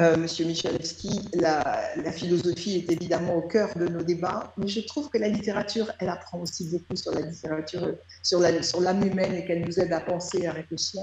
[0.02, 5.10] Euh, Monsieur Michalewski, la, philosophie est évidemment au cœur de nos débats, mais je trouve
[5.10, 9.64] que la littérature, elle apprend aussi beaucoup sur la littérature, sur l'âme humaine et qu'elle
[9.64, 11.02] nous aide à penser, à réfléchir.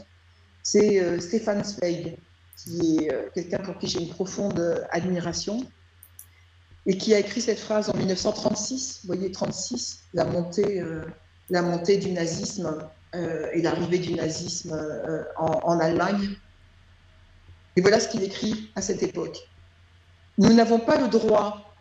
[0.65, 2.17] C'est euh, Stéphane Zweig,
[2.57, 5.65] qui est euh, quelqu'un pour qui j'ai une profonde admiration.
[6.87, 11.05] et qui a écrit cette phrase en 1936, vous voyez, 36, la montée, euh,
[11.51, 12.79] la montée du nazisme
[13.15, 14.79] et l'arrivée du nazisme
[15.39, 16.37] en, Allemagne.
[17.79, 19.39] Et voilà ce qu'il écrit à cette époque.
[20.37, 21.73] Nous n'avons pas le droit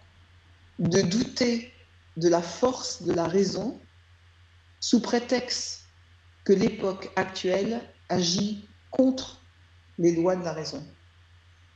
[0.77, 1.73] de douter
[2.17, 3.79] de la force de la raison
[4.79, 5.85] sous prétexte
[6.43, 9.41] que l'époque actuelle agit contre
[9.97, 10.85] les lois de la raison.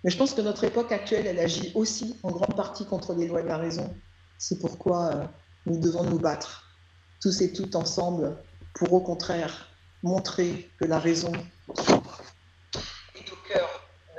[0.03, 3.27] Mais je pense que notre époque actuelle, elle agit aussi en grande partie contre les
[3.27, 3.91] lois de la raison.
[4.37, 5.25] C'est pourquoi euh,
[5.65, 6.77] nous devons nous battre,
[7.23, 8.37] tous et toutes ensemble,
[8.75, 9.67] pour au contraire
[10.03, 11.31] montrer que la raison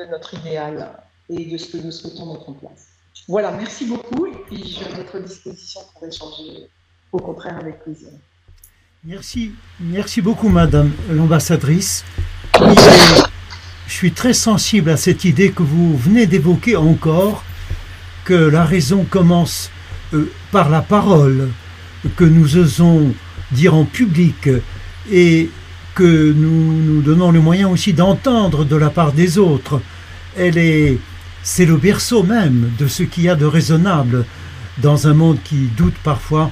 [0.05, 0.93] de notre idéal
[1.29, 2.89] et de ce que nous souhaitons mettre en place.
[3.29, 6.69] Voilà, merci beaucoup et puis je vais à votre disposition pour échanger
[7.13, 8.09] au contraire avec plaisir.
[9.05, 12.05] Merci, merci beaucoup Madame l'ambassadrice.
[13.87, 17.45] Je suis très sensible à cette idée que vous venez d'évoquer encore,
[18.25, 19.71] que la raison commence
[20.15, 21.51] euh, par la parole,
[22.17, 23.13] que nous osons
[23.51, 24.49] dire en public
[25.11, 25.51] et
[25.95, 29.83] que nous nous donnons le moyen aussi d'entendre de la part des autres.
[30.37, 30.99] Elle est,
[31.43, 34.25] c'est le berceau même de ce qu'il y a de raisonnable
[34.79, 36.51] dans un monde qui doute parfois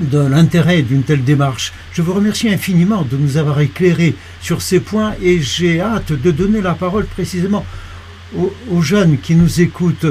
[0.00, 1.72] de l'intérêt d'une telle démarche.
[1.92, 6.30] Je vous remercie infiniment de nous avoir éclairé sur ces points et j'ai hâte de
[6.30, 7.64] donner la parole précisément
[8.70, 10.06] aux, jeunes qui nous écoutent.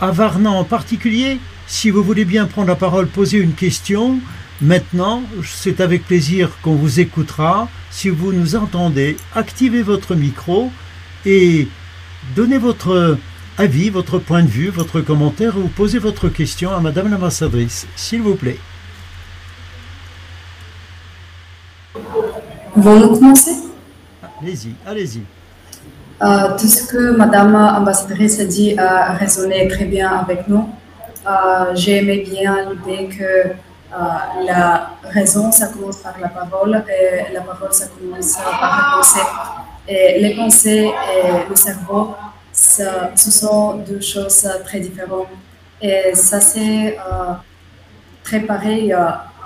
[0.00, 4.18] À Varna en particulier, si vous voulez bien prendre la parole, poser une question.
[4.60, 7.68] Maintenant, c'est avec plaisir qu'on vous écoutera.
[7.90, 10.70] Si vous nous entendez, activez votre micro
[11.24, 11.68] et
[12.34, 13.18] donnez votre
[13.58, 18.22] avis, votre point de vue, votre commentaire ou posez votre question à Madame l'ambassadrice, s'il
[18.22, 18.58] vous plaît.
[22.76, 23.54] Vamos commencer?
[24.40, 25.22] Allez-y, allez-y.
[26.22, 30.68] Euh, tout ce que Madame l'ambassadrice a dit a résonné très bien avec nous.
[31.26, 33.54] Euh, J'ai aimé bien l'idée que euh,
[34.46, 39.26] la raison, ça commence par la parole et la parole, ça commence par les pensées.
[39.86, 42.14] Les pensées et le cerveau,
[42.52, 45.28] ce sont deux choses très différentes.
[45.82, 47.34] Et ça, c'est euh,
[48.22, 48.96] très pareil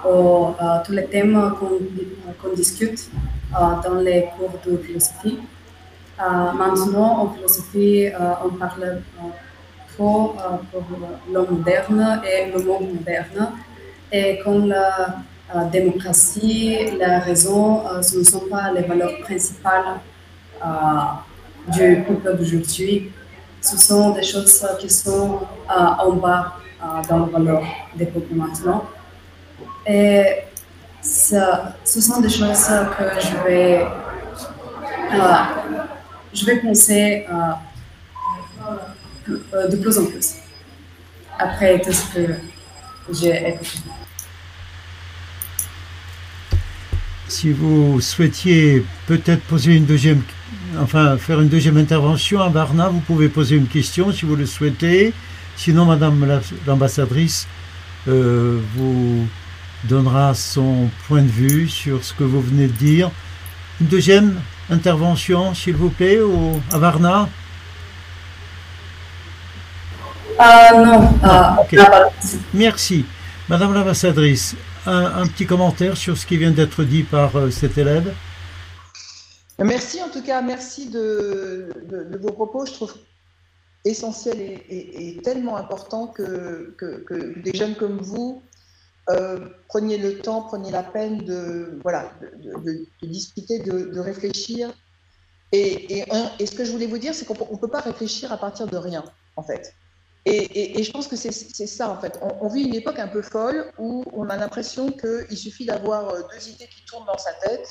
[0.06, 1.52] aux, tous les thèmes
[2.40, 3.10] qu'on discute
[3.52, 5.40] dans les cours de philosophie.
[6.18, 8.08] maintenant, en philosophie,
[8.44, 9.02] on parle
[9.96, 10.36] trop
[10.70, 10.84] pour
[11.32, 13.52] l'homme moderne et le monde moderne.
[14.12, 19.98] Et comme la démocratie, la raison, ce ne sont pas les valeurs principales
[21.68, 23.10] du peuple d'aujourd'hui.
[23.60, 26.54] Ce sont des choses qui sont en bas
[27.08, 27.62] dans la valeur
[27.96, 28.84] des maintenant.
[29.86, 30.22] Et
[31.00, 33.86] ça, ce sont des choses que je vais,
[35.14, 35.34] euh,
[36.32, 37.26] je vais penser
[39.32, 40.34] euh, de plus en plus
[41.38, 42.34] après tout ce que
[43.12, 43.78] j'ai écouté.
[47.28, 50.22] Si vous souhaitiez peut-être poser une deuxième,
[50.80, 54.46] enfin faire une deuxième intervention à Varna, vous pouvez poser une question si vous le
[54.46, 55.12] souhaitez.
[55.54, 57.46] Sinon, Madame l'ambassadrice,
[58.08, 59.26] euh, vous
[59.84, 63.10] donnera son point de vue sur ce que vous venez de dire.
[63.80, 67.28] Une deuxième intervention, s'il vous plaît, au, à Varna
[70.40, 71.16] euh, Non.
[71.24, 71.78] Euh,
[72.54, 73.04] Merci.
[73.48, 78.14] Madame l'ambassadrice, un, petit commentaire sur ce qui vient d'être dit par euh, cet élève
[79.58, 81.68] Merci en tout cas, merci de,
[82.20, 82.64] vos propos.
[82.64, 82.94] Je trouve
[83.84, 86.74] essentiel et, tellement important que,
[87.42, 88.42] des jeunes comme vous
[89.10, 94.70] euh, prenez le temps, prenez la peine de, voilà, de, discuter, de, réfléchir.
[95.50, 96.04] Et,
[96.38, 98.66] et, ce que je voulais vous dire, c'est qu'on ne peut pas réfléchir à partir
[98.66, 99.02] de rien,
[99.36, 99.74] en fait.
[100.30, 101.32] Et, je pense que c'est
[101.66, 102.18] ça, en fait.
[102.40, 106.20] On, vit une époque un peu folle où on a l'impression qu'il suffit d'avoir euh,
[106.32, 107.68] deux idées qui tournent dans sa tête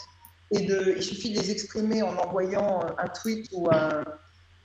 [0.51, 4.03] et il suffit de les exprimer en envoyant euh, un tweet ou un,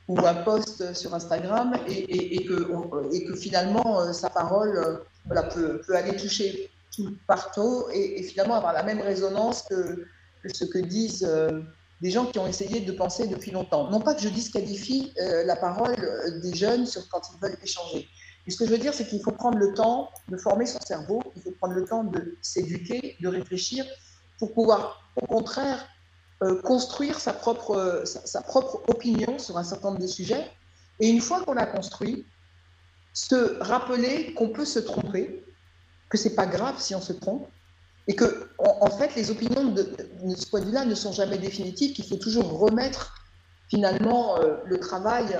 [0.08, 5.02] ou post sur Instagram et, que, finalement, sa parole
[5.54, 10.06] peut, aller toucher tout partout et, finalement avoir la même résonance que,
[10.52, 11.60] ce que disent euh,
[12.02, 13.88] des gens qui ont essayé de penser depuis longtemps.
[13.88, 17.56] Non pas que je disqualifie euh, la parole euh, des jeunes sur quand ils veulent
[17.62, 18.08] échanger.
[18.44, 20.80] Mais ce que je veux dire, c'est qu'il faut prendre le temps de former son
[20.80, 23.86] cerveau, il faut prendre le temps de s'éduquer, de réfléchir,
[24.40, 25.86] pour pouvoir, au contraire,
[26.64, 30.50] construire sa propre, sa, sa propre opinion sur un certain nombre de sujets.
[30.98, 32.26] Et une fois qu'on l'a construit,
[33.12, 35.44] se rappeler qu'on peut se tromper,
[36.08, 37.46] que c'est pas grave si on se trompe,
[38.08, 39.88] et que en, fait les opinions de,
[40.36, 43.14] ce point de vue-là ne sont jamais définitives, qu'il faut toujours remettre
[43.68, 45.38] finalement euh, le travail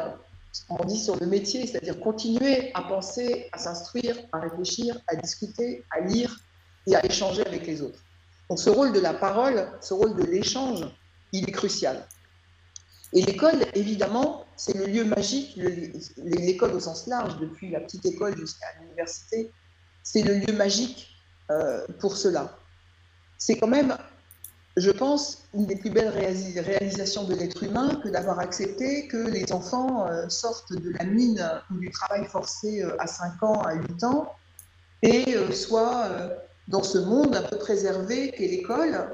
[0.68, 5.84] on dit sur le métier, c'est-à-dire continuer à penser, à s'instruire, à réfléchir, à discuter,
[5.90, 6.38] à lire
[6.86, 7.98] et à échanger avec les autres.
[8.48, 10.84] Donc ce rôle de la parole, ce rôle de l'échange,
[11.32, 12.06] il est crucial.
[13.14, 15.58] Et l'école, évidemment, c'est le lieu magique,
[16.16, 19.50] l'école au sens large, depuis la petite école jusqu'à l'université,
[20.02, 21.11] c'est le lieu magique
[21.52, 22.56] euh, pour cela.
[23.38, 23.96] C'est quand même,
[24.76, 29.52] je pense, une des plus belles réalisations de l'être humain que d'avoir accepté que les
[29.52, 33.74] enfants euh, sortent de la mine ou du travail forcé euh, à 5 ans, à
[33.74, 34.32] 8 ans,
[35.02, 36.10] et soient
[36.68, 39.08] dans ce monde un peu préservé qu'est l'école,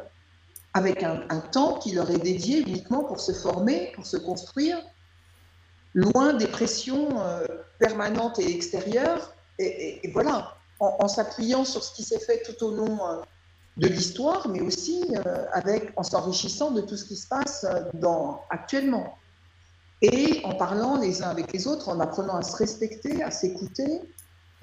[0.74, 4.76] avec un, temps qui leur est dédié uniquement pour se former, pour se construire,
[5.95, 7.09] loin des pressions
[7.78, 9.34] permanentes et extérieures.
[9.59, 13.20] Et, voilà, en, s'appuyant sur ce qui s'est fait tout au long euh,
[13.76, 18.43] de l'histoire, mais aussi euh, avec, en s'enrichissant de tout ce qui se passe dans,
[18.51, 19.16] actuellement.
[20.03, 24.03] Et en parlant les uns avec les autres, en apprenant à se respecter, à s'écouter.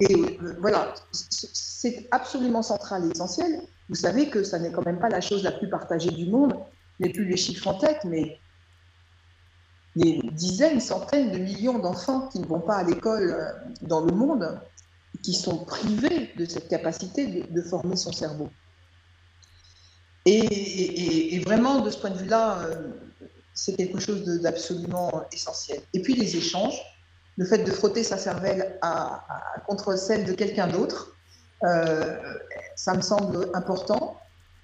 [0.00, 3.62] Et voilà, c'est absolument central et essentiel.
[3.88, 6.54] Vous savez que ça n'est quand même pas la chose la plus partagée du monde,
[7.00, 8.38] n'est plus les chiffres en tête, mais
[9.96, 13.52] les dizaines, centaines de millions d'enfants qui ne vont pas à l'école euh,
[13.82, 14.60] dans le monde,
[15.22, 18.50] qui sont privés de cette capacité de, former son cerveau.
[20.24, 22.88] Et, vraiment, de ce point de vue-là, euh,
[23.54, 25.80] c'est quelque chose d'absolument essentiel.
[25.94, 26.80] Et puis les échanges,
[27.36, 29.24] le fait de frotter sa cervelle à,
[29.66, 31.12] contre celle de quelqu'un d'autre,
[31.64, 32.16] euh,
[32.74, 34.18] ça me semble important,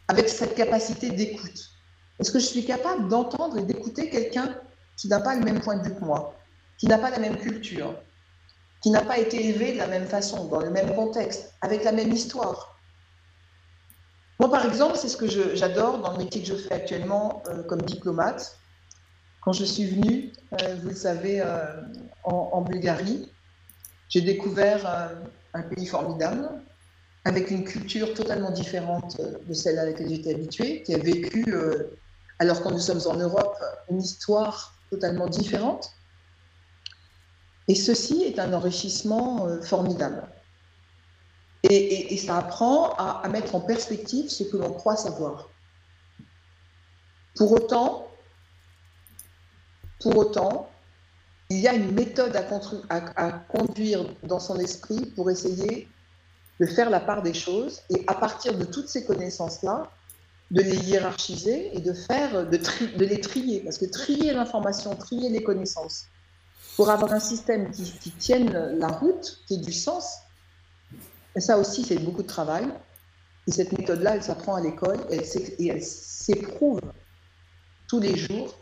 [0.08, 1.70] avec cette capacité d'écoute.
[2.18, 4.54] Est-ce que je suis capable d'entendre et d'écouter quelqu'un
[4.96, 6.34] qui n'a pas le même point de vue que moi,
[6.76, 7.94] qui n'a pas la même culture,
[8.82, 11.92] qui n'a pas été élevé de la même façon, dans le même contexte, avec la
[11.92, 12.78] même histoire
[14.40, 17.62] Moi, par exemple, c'est ce que j'adore dans le métier que je fais actuellement euh,
[17.62, 18.58] comme diplomate.
[19.40, 21.42] Quand je suis venue, euh, vous le savez,
[22.24, 23.30] en, en, Bulgarie,
[24.08, 25.10] j'ai découvert
[25.54, 26.48] un pays formidable,
[27.24, 31.44] avec une culture totalement différente euh, de celle à laquelle j'étais habituée, qui a vécu,
[31.48, 31.96] euh,
[32.38, 33.56] alors que nous sommes en Europe,
[33.90, 35.92] une histoire totalement différente.
[37.72, 40.28] Et ceci est un enrichissement euh, formidable.
[41.62, 45.48] Et, ça apprend à, mettre en perspective ce que l'on croit savoir.
[47.34, 48.10] Pour autant,
[51.48, 52.36] il y a une méthode
[52.90, 55.88] à, conduire dans son esprit pour essayer
[56.60, 59.90] de faire la part des choses et à partir de toutes ces connaissances-là,
[60.50, 63.60] de les hiérarchiser et de, faire, de les trier.
[63.60, 66.08] Parce que trier l'information, trier les connaissances,
[66.76, 70.18] pour avoir un système qui, tienne la route, qui ait du sens,
[71.36, 72.66] ça aussi, c'est beaucoup de travail.
[73.46, 75.16] Et cette méthode-là, elle s'apprend à l'école et
[75.68, 76.80] elle s'éprouve
[77.88, 78.56] tous les jours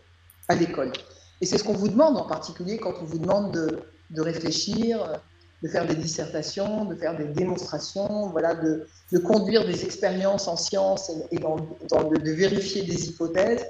[0.49, 0.93] à l'école.
[1.41, 3.81] Et c'est ce qu'on vous demande en particulier quand on vous demande de,
[4.11, 5.21] de réfléchir,
[5.63, 10.57] de faire des dissertations, de faire des démonstrations, voilà, de, de conduire des expériences en
[10.57, 13.67] sciences et, de, vérifier des hypothèses,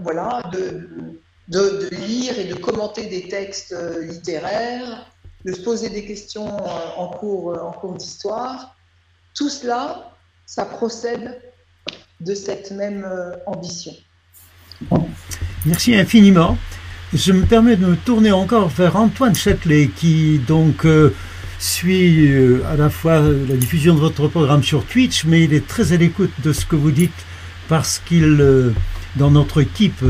[0.00, 5.06] voilà, de, de, lire et de commenter des textes euh, littéraires,
[5.44, 8.76] de se poser des questions euh, en cours, euh, en cours d'histoire.
[9.34, 10.12] Tout cela,
[10.46, 11.40] ça procède
[12.20, 13.06] de cette même
[13.44, 13.92] ambition.
[15.66, 16.56] Merci infiniment.
[17.12, 20.86] Je me permets de me tourner encore vers Antoine Châtelet qui donc
[21.58, 22.34] suit
[22.64, 25.98] à la fois la diffusion de votre programme sur Twitch, mais il est très à
[25.98, 27.26] l'écoute de ce que vous dites
[27.68, 28.72] parce qu'il,
[29.16, 30.02] dans notre équipe,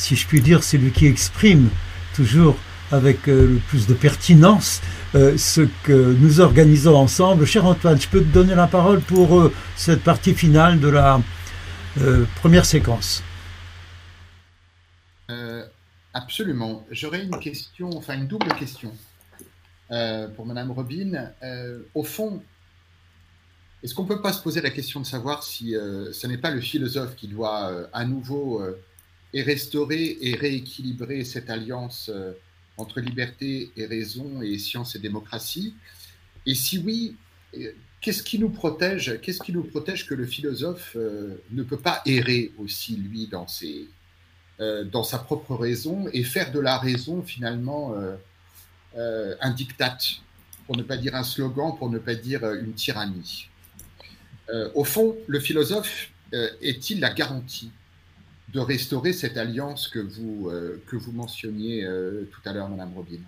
[0.00, 1.68] si je puis dire, c'est lui qui exprime
[2.14, 2.56] toujours
[2.90, 4.80] avec le plus de pertinence
[5.12, 7.44] ce que nous organisons ensemble.
[7.44, 11.20] Cher Antoine, je peux te donner la parole pour cette partie finale de la
[12.40, 13.22] première séquence.
[16.12, 16.86] Absolument.
[16.90, 18.92] J'aurais une question, enfin une double question
[19.92, 21.30] euh, pour Madame Robin.
[21.42, 22.42] Euh, au fond,
[23.82, 26.38] est-ce qu'on ne peut pas se poser la question de savoir si euh, ce n'est
[26.38, 28.62] pas le philosophe qui doit à nouveau
[29.32, 32.10] et restaurer et rééquilibrer cette alliance
[32.76, 35.74] entre liberté et raison et science et démocratie
[36.46, 37.16] Et si oui,
[38.00, 42.52] qu'est-ce qui nous protège Qu'est-ce qui nous protège que le philosophe ne peut pas errer
[42.58, 43.46] aussi lui dans
[44.60, 48.14] euh, dans sa propre raison et faire de la raison finalement euh,
[48.98, 49.96] euh, un diktat,
[50.66, 53.48] pour ne pas dire un slogan, pour ne pas dire une tyrannie.
[54.74, 56.10] au fond, le philosophe
[56.60, 57.70] est-il la garantie
[58.52, 60.50] de restaurer cette alliance que vous,
[60.92, 61.86] vous mentionniez
[62.32, 63.20] tout à l'heure, Madame Robin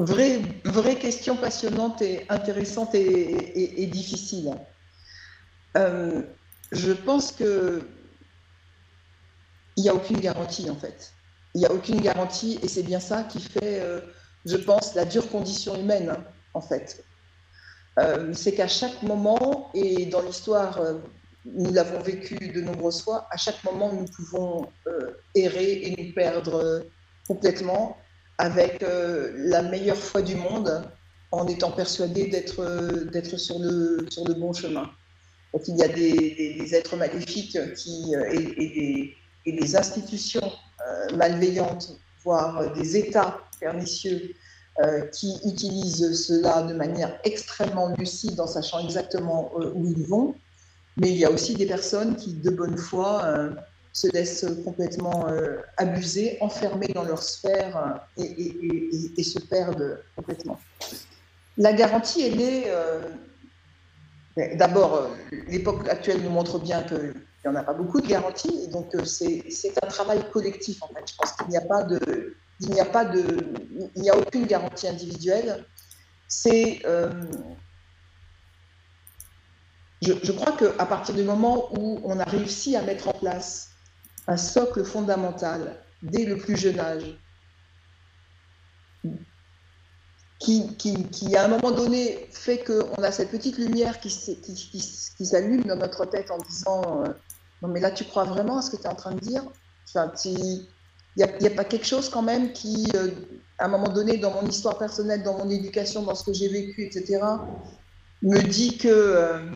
[0.00, 4.54] Vraie, question passionnante et intéressante et, difficile.
[5.76, 6.22] Euh,
[6.72, 7.82] je pense que
[9.76, 11.12] il n'y a aucune garantie en fait.
[11.54, 14.00] Il n'y a aucune garantie et c'est bien ça qui fait, euh,
[14.44, 16.16] je pense, la dure condition humaine
[16.54, 17.04] en fait.
[17.98, 20.94] Euh, c'est qu'à chaque moment, et dans l'histoire, euh,
[21.44, 24.68] nous l'avons vécu de nombreuses fois, à chaque moment, nous pouvons
[25.34, 26.84] errer et nous perdre
[27.26, 27.96] complètement
[28.36, 30.84] avec la meilleure foi du monde
[31.30, 34.90] en étant persuadé d'être sur le, sur le bon chemin.
[35.52, 39.16] Donc il y a des, êtres maléfiques qui, et, des,
[39.46, 40.52] et des institutions
[40.86, 44.34] euh, malveillantes, voire des États pernicieux
[44.82, 50.34] euh, qui utilisent cela de manière extrêmement lucide en sachant exactement euh, où ils vont.
[50.96, 53.24] Mais il y a aussi des personnes qui, de bonne foi,
[53.92, 55.24] se laissent complètement
[55.78, 60.58] abuser, enfermer dans leur sphère et, se perdent complètement.
[61.56, 64.56] La garantie, elle est.
[64.56, 65.10] D'abord,
[65.48, 67.14] l'époque actuelle nous montre bien que
[67.44, 68.68] il n'y en a pas beaucoup de garanties.
[68.68, 71.10] Donc, euh, c'est un travail collectif, en fait.
[71.10, 72.34] Je pense qu'il n'y a pas de.
[72.60, 73.54] Il n'y a, pas de,
[73.94, 75.64] il n'y a aucune garantie individuelle.
[76.28, 76.80] C'est.
[76.84, 77.10] Euh,
[80.02, 83.70] je, je, crois qu'à partir du moment où on a réussi à mettre en place
[84.26, 87.18] un socle fondamental dès le plus jeune âge,
[90.38, 95.26] qui, qui, qui, à un moment donné fait qu'on a cette petite lumière qui, qui,
[95.26, 97.12] s'allume dans notre tête en disant euh,
[97.62, 99.42] non, mais là, tu crois vraiment à ce que tu es en train de dire?
[99.86, 100.66] Enfin, Il
[101.16, 103.10] n'y a, pas quelque chose quand même qui, euh,
[103.60, 106.48] à un moment donné, dans mon histoire personnelle, dans mon éducation, dans ce que j'ai
[106.48, 107.22] vécu, etc.,
[108.22, 109.50] me dit que euh,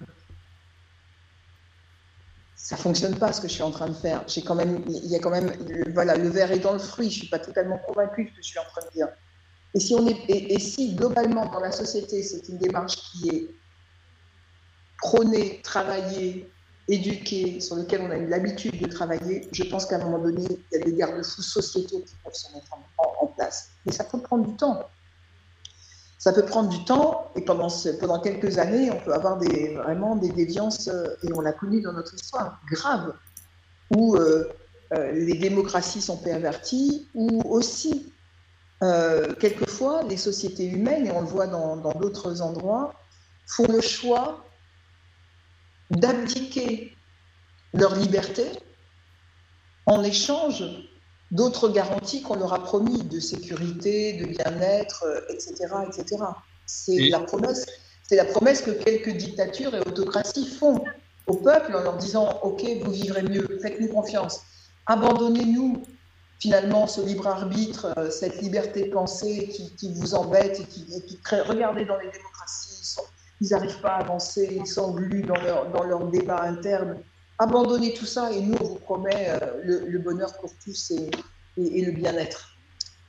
[2.54, 4.22] ça fonctionne pas ce que je suis en train de faire.
[4.28, 5.50] J'ai quand même, il y a quand même,
[5.94, 7.10] voilà, le verre est dans le fruit.
[7.10, 9.08] Je suis pas totalement convaincue de ce que je suis en train de dire.
[9.74, 13.48] Et si on est, et si globalement dans la société, c'est une démarche qui est
[14.98, 16.50] prônée, travaillée,
[16.88, 20.44] éduqués, sur lesquels on a eu l'habitude de travailler, je pense qu'à un moment donné,
[20.72, 22.68] il y a des garde-fous sociétaux qui peuvent se mettre
[22.98, 23.70] en, place.
[23.84, 24.84] Mais ça peut prendre du temps.
[26.18, 27.68] Ça peut prendre du temps, et pendant,
[28.20, 32.14] quelques années, on peut avoir vraiment des déviances, euh, et on l'a connu dans notre
[32.14, 33.14] histoire, graves,
[33.94, 34.48] où euh,
[34.92, 38.12] euh, les démocraties sont perverties, où aussi,
[39.40, 42.92] quelquefois, les sociétés humaines, et on le voit dans d'autres endroits,
[43.46, 44.44] font le choix
[45.94, 46.96] d'abdiquer
[47.72, 48.44] leur liberté
[49.86, 50.64] en échange
[51.30, 56.22] d'autres garanties qu'on leur a promis de sécurité, de bien-être, etc., euh, etc.
[56.66, 57.66] C'est la promesse,
[58.08, 60.84] c'est la promesse que quelques dictatures et autocraties font
[61.26, 64.40] au peuple en leur disant OK, vous vivrez mieux, faites-nous confiance,
[64.86, 65.82] abandonnez-nous
[66.38, 71.00] finalement ce libre arbitre, euh, cette liberté de pensée qui, vous embête et qui, et
[71.02, 71.40] qui crée.
[71.40, 72.86] Regardez dans les démocraties ils
[73.40, 76.96] n'arrivent pas à avancer, ils s'engluent dans leur, dans débat interne.
[77.38, 81.10] Abandonnez tout ça et nous, on vous promet euh, le, bonheur pour tous et,
[81.56, 82.56] et, le bien-être.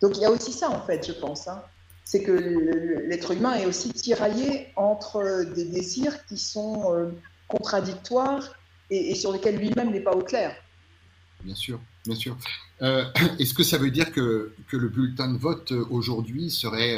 [0.01, 1.47] Donc il y a aussi ça, en fait, je pense.
[1.47, 1.61] Hein.
[2.03, 7.11] C'est que l'être humain est aussi tiraillé entre des désirs qui sont euh,
[7.47, 8.55] contradictoires
[8.89, 10.55] et, sur lesquels lui-même n'est pas au clair.
[11.43, 12.37] Bien sûr, bien sûr.
[12.81, 13.05] Euh,
[13.39, 16.97] est-ce que ça veut dire que, que le bulletin de vote aujourd'hui serait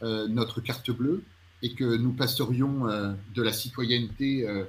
[0.00, 1.22] notre carte bleue?
[1.62, 4.64] Et que nous passerions euh, de la citoyenneté euh,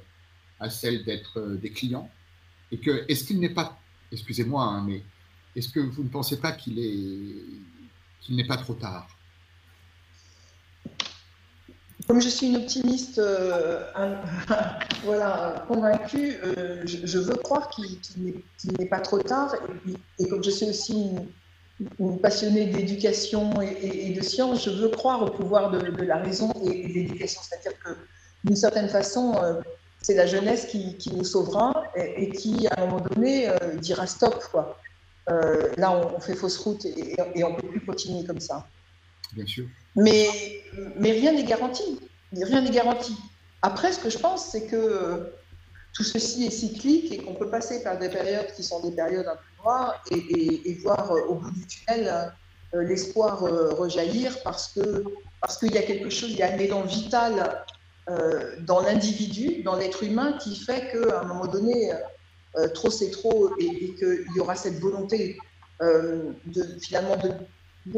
[0.59, 2.09] à celle d'être euh, des clients
[2.71, 3.79] Et que, est-ce qu'il n'est pas,
[4.11, 5.03] excusez-moi, hein, mais
[5.55, 7.35] est-ce que vous ne pensez pas qu'il est,
[8.21, 9.07] qu'il n'est pas trop tard?
[12.07, 13.19] Comme je suis une optimiste
[15.03, 16.33] voilà, convaincue,
[16.83, 19.55] je, veux croire qu'il, n'est, pas trop tard.
[20.19, 21.27] Et, comme je suis aussi une,
[21.99, 26.87] une passionnée d'éducation et, de science, je veux croire au pouvoir de, la raison et,
[26.87, 27.41] de l'éducation.
[27.43, 27.89] C'est-à-dire que,
[28.43, 29.61] d'une certaine façon, euh,
[30.01, 34.43] c'est la jeunesse qui, nous sauvera et, qui, à un moment donné, euh, dira stop.
[34.51, 34.77] Quoi.
[35.29, 38.67] Euh, là, on, fait fausse route et, on ne peut plus continuer comme ça.
[39.33, 39.65] Bien sûr.
[39.95, 40.27] Mais,
[40.97, 41.99] mais rien n'est garanti.
[42.33, 43.15] Rien n'est garanti.
[43.61, 45.33] Après, ce que je pense, c'est que
[45.93, 49.27] tout ceci est cyclique et qu'on peut passer par des périodes qui sont des périodes
[49.27, 49.52] un peu
[50.11, 52.33] et, voir euh, au bout du tunnel
[52.73, 55.03] euh, l'espoir euh, rejaillir parce que
[55.41, 57.65] parce qu'il y a quelque chose, il y a un élan vital
[58.61, 61.91] dans l'individu, dans l'être humain, qui fait qu'à un moment donné,
[62.73, 65.37] trop c'est trop et, qu'il y aura cette volonté
[65.81, 67.33] de finalement de,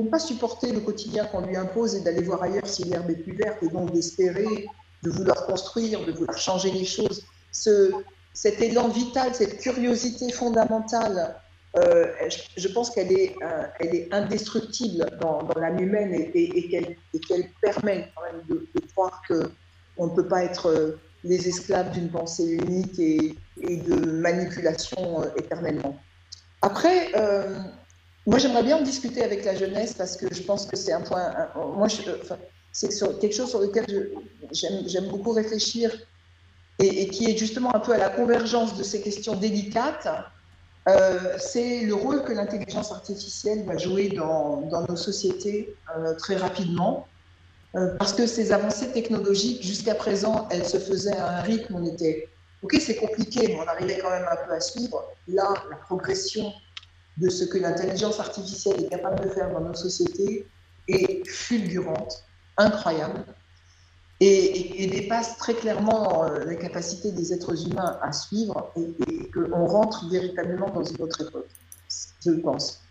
[0.01, 3.15] ne pas supporter le quotidien qu'on lui impose et d'aller voir ailleurs si l'herbe est
[3.15, 4.65] plus verte et donc d'espérer,
[5.03, 7.23] de vouloir construire, de vouloir changer les choses.
[7.51, 7.91] Ce,
[8.33, 11.35] cet élan vital, cette curiosité fondamentale
[11.77, 12.07] euh,
[12.55, 18.67] je, pense qu'elle est, euh, indestructible dans, l'âme humaine et, qu'elle permet quand même de,
[18.93, 25.23] croire qu'on ne peut pas être euh, les esclaves d'une pensée unique et, de manipulation
[25.37, 25.97] éternellement.
[26.61, 27.11] Après,
[28.27, 31.01] moi, j'aimerais bien en discuter avec la jeunesse parce que je pense que c'est un
[31.01, 31.33] point.
[31.55, 31.87] moi,
[32.71, 34.11] c'est quelque chose sur lequel
[34.51, 35.91] j'aime beaucoup réfléchir
[36.79, 40.07] et, qui est justement un peu à la convergence de ces questions délicates.
[40.87, 47.07] Euh, c'est le rôle que l'intelligence artificielle va jouer dans, nos sociétés euh, très rapidement.
[47.75, 51.85] Euh, parce que ces avancées technologiques, jusqu'à présent, elles se faisaient à un rythme, on
[51.85, 52.29] était,
[52.61, 55.03] ok, c'est compliqué, mais on arrivait quand même un peu à suivre.
[55.27, 56.53] Là, la progression
[57.17, 60.47] de ce que l'intelligence artificielle est capable de faire dans nos sociétés
[60.87, 62.23] est fulgurante,
[62.57, 63.25] incroyable,
[64.21, 70.09] et, dépasse très clairement euh, la capacité des êtres humains à suivre et, qu'on rentre
[70.09, 71.47] véritablement dans une autre époque,
[72.23, 72.81] je pense.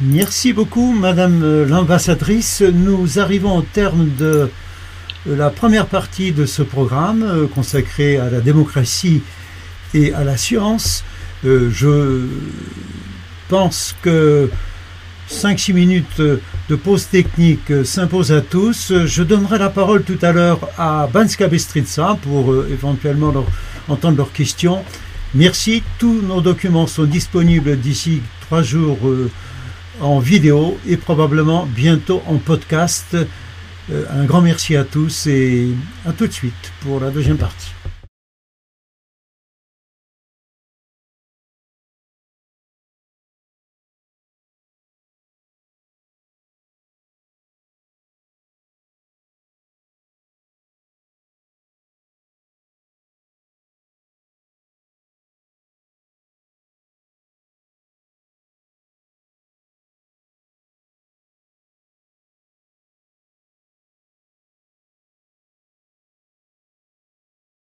[0.00, 2.62] Merci beaucoup, Madame l'ambassadrice.
[2.62, 4.50] Nous arrivons au terme de
[5.26, 9.22] la première partie de ce programme euh, consacré à la démocratie
[9.92, 11.04] et à la science.
[11.44, 12.28] Euh, je
[13.48, 14.48] pense que
[15.30, 18.92] 5-6 minutes de pause technique s'imposent à tous.
[19.04, 23.32] Je donnerai la parole tout à l'heure à Banska Bestritsa pour euh, éventuellement
[23.88, 24.84] entendre leurs questions.
[25.34, 25.82] Merci.
[25.98, 29.30] Tous nos documents sont disponibles d'ici trois jours euh,
[30.00, 33.16] en vidéo et probablement bientôt en podcast.
[33.90, 35.68] un grand merci à tous et
[36.04, 37.75] à tout de suite pour la deuxième partie.